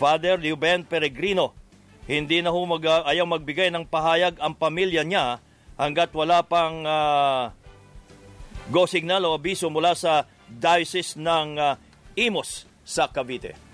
Father 0.00 0.40
Leoben 0.40 0.88
Peregrino. 0.88 1.52
Hindi 2.08 2.40
na 2.40 2.56
ho 2.56 2.60
mag, 2.64 2.80
uh, 2.80 3.04
ayaw 3.04 3.28
magbigay 3.28 3.68
ng 3.68 3.84
pahayag 3.84 4.40
ang 4.40 4.56
pamilya 4.56 5.04
niya 5.04 5.44
hanggat 5.76 6.08
wala 6.16 6.40
pang 6.40 6.80
uh, 6.80 7.52
go 8.72 8.88
signal 8.88 9.28
o 9.28 9.36
abiso 9.36 9.68
mula 9.68 9.92
sa 9.92 10.24
Diocese 10.48 11.20
ng 11.20 11.48
uh, 11.60 11.76
Imos 12.16 12.64
sa 12.80 13.12
Cavite. 13.12 13.69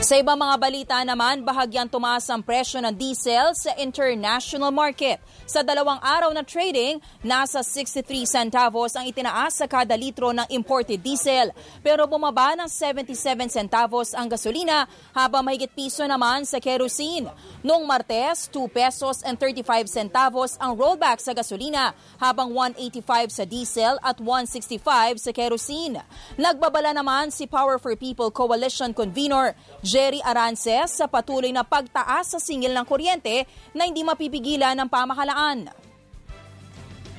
Sa 0.00 0.16
ibang 0.16 0.40
mga 0.40 0.56
balita 0.56 0.96
naman, 1.04 1.44
bahagyang 1.44 1.84
tumaas 1.84 2.24
ang 2.32 2.40
presyo 2.40 2.80
ng 2.80 2.96
diesel 2.96 3.52
sa 3.52 3.76
international 3.76 4.72
market. 4.72 5.20
Sa 5.44 5.60
dalawang 5.60 6.00
araw 6.00 6.32
na 6.32 6.40
trading, 6.40 6.96
nasa 7.20 7.60
63 7.60 8.24
centavos 8.24 8.96
ang 8.96 9.04
itinaas 9.04 9.60
sa 9.60 9.68
kada 9.68 9.92
litro 10.00 10.32
ng 10.32 10.48
imported 10.56 10.96
diesel. 11.04 11.52
Pero 11.84 12.08
bumaba 12.08 12.56
ng 12.56 12.64
77 12.64 13.52
centavos 13.52 14.16
ang 14.16 14.24
gasolina 14.24 14.88
habang 15.12 15.44
mahigit 15.44 15.68
piso 15.68 16.00
naman 16.08 16.48
sa 16.48 16.64
kerosene. 16.64 17.28
Noong 17.60 17.84
Martes, 17.84 18.48
2 18.48 18.72
pesos 18.72 19.20
and 19.20 19.36
35 19.36 19.84
centavos 19.84 20.56
ang 20.64 20.80
rollback 20.80 21.20
sa 21.20 21.36
gasolina 21.36 21.92
habang 22.16 22.56
185 22.56 23.36
sa 23.36 23.44
diesel 23.44 24.00
at 24.00 24.16
165 24.16 24.80
sa 25.20 25.30
kerosene. 25.36 26.00
Nagbabala 26.40 26.96
naman 26.96 27.28
si 27.28 27.44
Power 27.44 27.76
for 27.76 27.92
People 28.00 28.32
Coalition 28.32 28.96
Convener 28.96 29.52
Jerry 29.90 30.22
Arances 30.22 30.94
sa 30.94 31.10
patuloy 31.10 31.50
na 31.50 31.66
pagtaas 31.66 32.30
sa 32.30 32.38
singil 32.38 32.70
ng 32.70 32.86
kuryente 32.86 33.42
na 33.74 33.90
hindi 33.90 34.06
mapipigilan 34.06 34.78
ng 34.78 34.86
pamahalaan. 34.86 35.66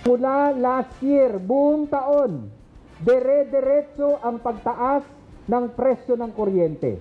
Mula 0.08 0.56
last 0.56 0.96
year, 1.04 1.36
buong 1.36 1.92
taon, 1.92 2.48
dere-derecho 3.04 4.24
ang 4.24 4.40
pagtaas 4.40 5.04
ng 5.52 5.66
presyo 5.76 6.16
ng 6.16 6.32
kuryente. 6.32 6.96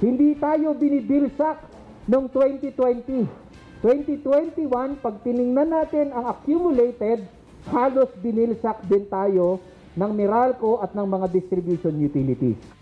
Hindi 0.00 0.32
tayo 0.40 0.72
binibilsak 0.72 1.68
noong 2.08 2.32
2020. 2.32 3.84
2021, 3.84 5.04
pag 5.04 5.14
tiningnan 5.20 5.68
natin 5.68 6.16
ang 6.16 6.32
accumulated, 6.32 7.28
halos 7.68 8.08
binilsak 8.24 8.88
din 8.88 9.04
tayo 9.12 9.60
ng 10.00 10.10
Meralco 10.16 10.80
at 10.80 10.96
ng 10.96 11.04
mga 11.04 11.26
distribution 11.28 11.92
utilities. 12.00 12.77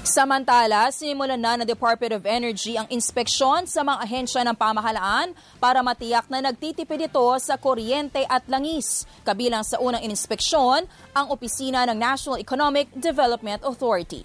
Samantala, 0.00 0.88
sinimulan 0.88 1.36
na 1.36 1.60
ng 1.60 1.68
Department 1.68 2.16
of 2.16 2.24
Energy 2.24 2.72
ang 2.72 2.88
inspeksyon 2.88 3.68
sa 3.68 3.84
mga 3.84 4.00
ahensya 4.00 4.40
ng 4.48 4.56
pamahalaan 4.56 5.36
para 5.60 5.84
matiyak 5.84 6.24
na 6.32 6.40
nagtitipid 6.40 7.12
ito 7.12 7.28
sa 7.36 7.60
kuryente 7.60 8.24
at 8.24 8.40
langis. 8.48 9.04
Kabilang 9.28 9.60
sa 9.60 9.76
unang 9.76 10.00
inspeksyon, 10.00 10.88
ang 11.12 11.26
opisina 11.28 11.84
ng 11.84 12.00
National 12.00 12.40
Economic 12.40 12.88
Development 12.96 13.60
Authority. 13.60 14.24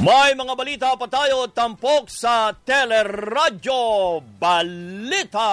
May 0.00 0.32
mga 0.32 0.54
balita 0.56 0.88
pa 0.96 1.06
tayo 1.06 1.44
tampok 1.52 2.08
sa 2.08 2.56
Teleradyo 2.56 4.18
Balita. 4.40 5.52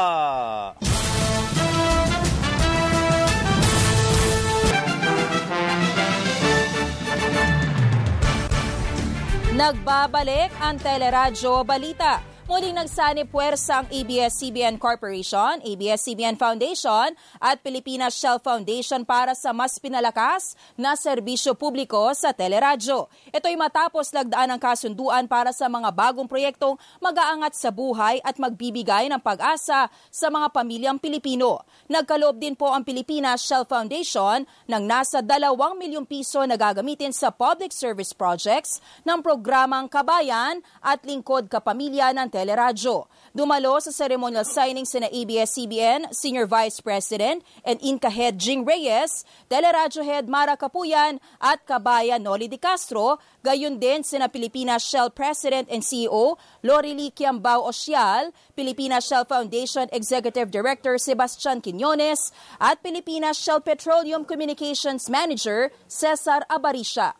Nagbabalik 9.60 10.56
ang 10.64 10.80
Teleradyo 10.80 11.68
Balita. 11.68 12.24
Muling 12.50 12.82
nagsani 12.82 13.30
puwersa 13.30 13.86
ang 13.86 13.88
ABS-CBN 13.94 14.82
Corporation, 14.82 15.62
ABS-CBN 15.62 16.34
Foundation 16.34 17.14
at 17.38 17.62
Pilipinas 17.62 18.18
Shell 18.18 18.42
Foundation 18.42 19.06
para 19.06 19.38
sa 19.38 19.54
mas 19.54 19.78
pinalakas 19.78 20.58
na 20.74 20.98
serbisyo 20.98 21.54
publiko 21.54 22.10
sa 22.18 22.34
teleradyo. 22.34 23.06
Ito'y 23.30 23.54
matapos 23.54 24.10
lagdaan 24.18 24.50
ng 24.50 24.58
kasunduan 24.58 25.30
para 25.30 25.54
sa 25.54 25.70
mga 25.70 25.94
bagong 25.94 26.26
proyektong 26.26 26.74
mag-aangat 26.98 27.54
sa 27.54 27.70
buhay 27.70 28.18
at 28.26 28.42
magbibigay 28.42 29.14
ng 29.14 29.22
pag-asa 29.22 29.86
sa 30.10 30.28
mga 30.34 30.50
pamilyang 30.50 30.98
Pilipino. 30.98 31.62
Nagkaloob 31.86 32.42
din 32.42 32.58
po 32.58 32.74
ang 32.74 32.82
Pilipinas 32.82 33.46
Shell 33.46 33.70
Foundation 33.70 34.42
ng 34.66 34.84
nasa 34.90 35.22
2 35.22 35.38
milyong 35.54 36.10
piso 36.10 36.42
na 36.50 36.58
gagamitin 36.58 37.14
sa 37.14 37.30
public 37.30 37.70
service 37.70 38.10
projects 38.10 38.82
ng 39.06 39.22
programang 39.22 39.86
Kabayan 39.86 40.66
at 40.82 41.06
Lingkod 41.06 41.46
Kapamilya 41.46 42.10
ng 42.18 42.39
Teleradyo. 42.40 43.12
Dumalo 43.36 43.76
sa 43.84 43.92
ceremonial 43.92 44.48
signing 44.48 44.88
sina 44.88 45.12
ABS-CBN 45.12 46.16
Senior 46.16 46.48
Vice 46.48 46.80
President 46.80 47.44
and 47.68 47.76
Inca 47.84 48.08
Head 48.08 48.40
Jing 48.40 48.64
Reyes, 48.64 49.28
Teleradyo 49.52 50.08
Head 50.08 50.32
Mara 50.32 50.56
Kapuyan 50.56 51.20
at 51.44 51.68
Kabayan 51.68 52.24
Noli 52.24 52.48
de 52.48 52.56
Castro, 52.56 53.20
gayon 53.44 53.76
din 53.76 54.08
sina 54.08 54.32
Pilipinas 54.32 54.88
Shell 54.88 55.12
President 55.12 55.68
and 55.68 55.84
CEO 55.84 56.40
Lorili 56.64 57.12
Kiambao 57.12 57.68
Osial, 57.68 58.32
Pilipinas 58.56 59.04
Shell 59.04 59.28
Foundation 59.28 59.92
Executive 59.92 60.48
Director 60.48 60.96
Sebastian 60.96 61.60
Quinones 61.60 62.32
at 62.64 62.80
Pilipinas 62.80 63.36
Shell 63.36 63.60
Petroleum 63.68 64.24
Communications 64.24 65.12
Manager 65.12 65.76
Cesar 65.92 66.48
Abarisha. 66.48 67.19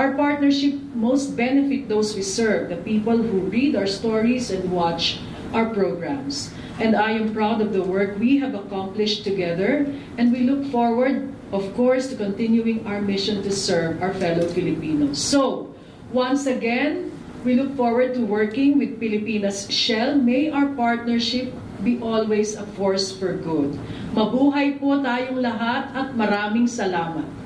Our 0.00 0.16
partnership 0.16 0.80
most 0.96 1.36
benefit 1.36 1.92
those 1.92 2.16
we 2.16 2.24
serve, 2.24 2.72
the 2.72 2.80
people 2.80 3.20
who 3.20 3.52
read 3.52 3.76
our 3.76 3.84
stories 3.84 4.48
and 4.48 4.72
watch 4.72 5.20
our 5.52 5.68
programs. 5.76 6.56
And 6.80 6.96
I 6.96 7.12
am 7.12 7.36
proud 7.36 7.60
of 7.60 7.76
the 7.76 7.84
work 7.84 8.16
we 8.16 8.40
have 8.40 8.56
accomplished 8.56 9.28
together, 9.28 9.84
and 10.16 10.32
we 10.32 10.48
look 10.48 10.64
forward, 10.72 11.28
of 11.52 11.68
course, 11.76 12.08
to 12.08 12.16
continuing 12.16 12.80
our 12.88 13.04
mission 13.04 13.44
to 13.44 13.52
serve 13.52 14.00
our 14.00 14.16
fellow 14.16 14.48
Filipinos. 14.48 15.20
So, 15.20 15.68
once 16.16 16.48
again, 16.48 17.12
we 17.44 17.52
look 17.60 17.76
forward 17.76 18.16
to 18.16 18.24
working 18.24 18.80
with 18.80 18.96
Pilipinas 18.96 19.68
Shell. 19.68 20.16
May 20.16 20.48
our 20.48 20.72
partnership 20.72 21.52
be 21.84 22.00
always 22.00 22.56
a 22.56 22.64
force 22.72 23.12
for 23.12 23.36
good. 23.36 23.76
Mabuhay 24.16 24.80
po 24.80 24.96
tayong 25.04 25.44
lahat 25.44 25.92
at 25.92 26.08
maraming 26.16 26.64
salamat. 26.64 27.39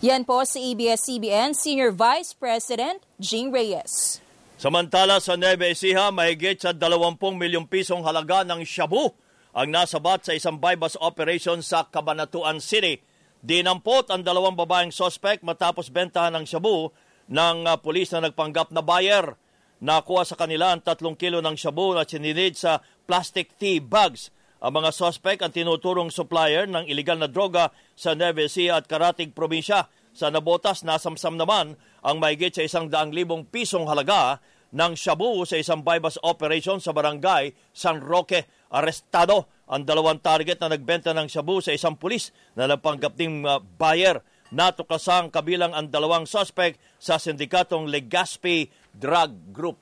Yan 0.00 0.24
po 0.24 0.40
si 0.48 0.72
ABS-CBN 0.72 1.52
Senior 1.52 1.92
Vice 1.92 2.32
President 2.32 3.04
Jing 3.20 3.52
Reyes. 3.52 4.16
Samantala 4.56 5.20
sa 5.20 5.36
Nueva 5.36 5.68
Ecija, 5.68 6.08
mahigit 6.08 6.56
sa 6.56 6.72
20 6.72 7.20
milyong 7.20 7.68
pisong 7.68 8.00
halaga 8.08 8.40
ng 8.48 8.64
shabu 8.64 9.12
ang 9.52 9.68
nasabat 9.68 10.24
sa 10.24 10.32
isang 10.32 10.56
bypass 10.56 10.96
operation 11.04 11.60
sa 11.60 11.84
Cabanatuan 11.84 12.64
City. 12.64 12.96
Dinampot 13.44 14.08
ang 14.08 14.24
dalawang 14.24 14.56
babaeng 14.56 14.88
sospek 14.88 15.44
matapos 15.44 15.92
bentahan 15.92 16.32
ng 16.32 16.48
shabu 16.48 16.88
ng 17.28 17.68
uh, 17.68 17.76
pulis 17.76 18.08
na 18.16 18.24
nagpanggap 18.24 18.72
na 18.72 18.80
buyer. 18.80 19.36
Nakuha 19.84 20.24
sa 20.24 20.32
kanila 20.32 20.72
ang 20.72 20.80
tatlong 20.80 21.12
kilo 21.12 21.44
ng 21.44 21.60
shabu 21.60 21.92
na 21.92 22.08
sinilid 22.08 22.56
sa 22.56 22.80
plastic 23.04 23.52
tea 23.60 23.84
bags 23.84 24.32
Ang 24.60 24.84
mga 24.84 24.92
suspect 24.92 25.40
ang 25.40 25.56
tinuturong 25.56 26.12
supplier 26.12 26.68
ng 26.68 26.84
iligal 26.84 27.16
na 27.16 27.32
droga 27.32 27.72
sa 27.96 28.12
Nueva 28.12 28.44
Ecija 28.44 28.76
at 28.76 28.84
Karatig 28.84 29.32
probinsya. 29.32 29.88
Sa 30.12 30.28
Nabotas, 30.28 30.84
nasamsam 30.84 31.40
naman 31.40 31.80
ang 32.04 32.16
mahigit 32.20 32.52
sa 32.52 32.62
isang 32.68 32.92
daang 32.92 33.08
libong 33.08 33.48
pisong 33.48 33.88
halaga 33.88 34.36
ng 34.76 34.92
shabu 34.92 35.48
sa 35.48 35.56
isang 35.56 35.80
bypass 35.80 36.20
operation 36.20 36.76
sa 36.76 36.92
barangay 36.92 37.56
San 37.72 38.04
Roque. 38.04 38.44
Arestado 38.68 39.48
ang 39.64 39.82
dalawang 39.88 40.20
target 40.20 40.60
na 40.60 40.76
nagbenta 40.76 41.16
ng 41.16 41.26
shabu 41.26 41.64
sa 41.64 41.72
isang 41.72 41.96
pulis 41.96 42.28
na 42.52 42.68
napanggap 42.68 43.16
ng 43.16 43.48
uh, 43.48 43.64
buyer. 43.80 44.20
Natuklasang 44.52 45.32
kabilang 45.32 45.72
ang 45.72 45.88
dalawang 45.88 46.28
suspect 46.28 46.76
sa 47.00 47.16
sindikatong 47.16 47.88
Legazpi 47.88 48.68
Drug 48.92 49.54
Group. 49.54 49.78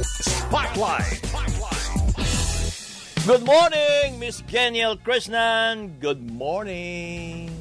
Spotlight. 0.00 1.20
Good 3.22 3.46
morning, 3.46 4.18
Miss 4.18 4.42
Geniel 4.50 4.98
Krishnan. 4.98 6.02
Good 6.02 6.26
morning. 6.26 7.54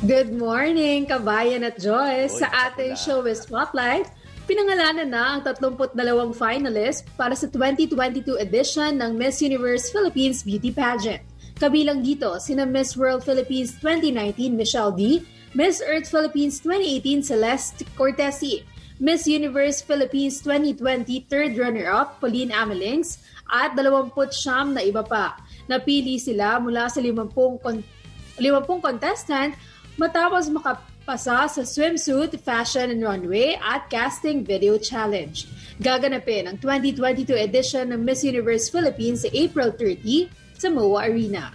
Good 0.00 0.32
morning, 0.32 1.04
kabayan 1.04 1.60
at 1.60 1.76
Joyce. 1.76 2.40
Sa 2.40 2.48
ating 2.48 2.96
show 2.96 3.20
with 3.20 3.36
Spotlight, 3.36 4.08
pinangalanan 4.48 5.12
na 5.12 5.36
ang 5.36 5.44
32 5.44 5.92
finalists 6.32 7.04
para 7.20 7.36
sa 7.36 7.44
2022 7.52 8.40
edition 8.40 8.96
ng 8.96 9.12
Miss 9.12 9.44
Universe 9.44 9.92
Philippines 9.92 10.40
Beauty 10.40 10.72
Pageant. 10.72 11.20
Kabilang 11.60 12.00
dito 12.00 12.40
sina 12.40 12.64
Miss 12.64 12.96
World 12.96 13.28
Philippines 13.28 13.76
2019 13.84 14.56
Michelle 14.56 14.96
D, 14.96 15.20
Miss 15.52 15.84
Earth 15.84 16.08
Philippines 16.08 16.64
2018 16.64 17.28
Celeste 17.28 17.84
Cortesi, 17.92 18.64
Miss 19.04 19.28
Universe 19.28 19.84
Philippines 19.84 20.40
2020 20.40 21.28
third 21.28 21.60
runner-up 21.60 22.24
Pauline 22.24 22.56
Amelings, 22.56 23.20
at 23.48 23.76
29 23.76 24.74
na 24.74 24.82
iba 24.82 25.04
pa. 25.04 25.38
Napili 25.68 26.16
sila 26.20 26.60
mula 26.60 26.88
sa 26.88 27.00
50, 27.00 27.60
kon- 27.60 27.86
50 28.40 28.82
contestant 28.82 29.54
matapos 29.94 30.50
makapasa 30.50 31.46
sa 31.46 31.62
swimsuit, 31.62 32.34
fashion 32.42 32.90
and 32.90 33.04
runway 33.04 33.54
at 33.60 33.86
casting 33.92 34.42
video 34.42 34.74
challenge. 34.80 35.46
Gaganapin 35.78 36.50
ang 36.50 36.56
2022 36.58 37.34
edition 37.34 37.90
ng 37.90 38.00
Miss 38.02 38.22
Universe 38.22 38.70
Philippines 38.70 39.26
sa 39.26 39.30
April 39.34 39.74
30 39.74 40.30
sa 40.58 40.70
MOA 40.70 41.10
Arena. 41.10 41.50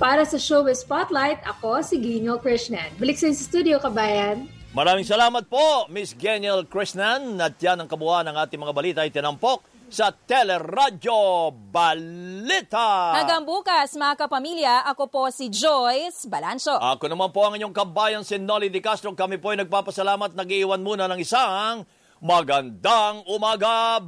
Para 0.00 0.24
sa 0.24 0.40
show 0.40 0.64
with 0.64 0.80
Spotlight, 0.80 1.44
ako 1.44 1.84
si 1.84 2.00
Gino 2.00 2.40
Krishnan. 2.40 2.88
Balik 2.96 3.20
sa 3.20 3.28
studio, 3.36 3.76
kabayan. 3.76 4.48
Maraming 4.72 5.04
salamat 5.04 5.44
po, 5.44 5.84
Miss 5.92 6.16
Geniel 6.16 6.64
Krishnan. 6.64 7.36
At 7.36 7.60
yan 7.60 7.84
ang 7.84 7.88
kabuuan 7.90 8.24
ng 8.24 8.36
ating 8.38 8.56
mga 8.56 8.72
balita 8.72 8.98
ay 9.04 9.12
tinampok 9.12 9.60
sa 9.90 10.14
Teleradyo 10.14 11.50
Balita. 11.50 13.18
Hanggang 13.18 13.42
bukas, 13.42 13.98
mga 13.98 14.14
kapamilya, 14.26 14.74
ako 14.86 15.10
po 15.10 15.22
si 15.34 15.50
Joyce 15.50 16.30
Balancho. 16.30 16.78
Ako 16.78 17.10
naman 17.10 17.34
po 17.34 17.44
ang 17.44 17.58
inyong 17.58 17.74
kabayan, 17.74 18.22
si 18.22 18.38
Nolly 18.38 18.70
Di 18.70 18.78
Castro. 18.78 19.10
Kami 19.12 19.42
po 19.42 19.50
ay 19.50 19.66
nagpapasalamat. 19.66 20.38
Nag-iwan 20.38 20.80
muna 20.80 21.10
ng 21.10 21.20
isang 21.20 21.82
magandang 22.22 23.26
umaga, 23.26 23.98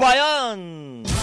bayan! 0.00 1.15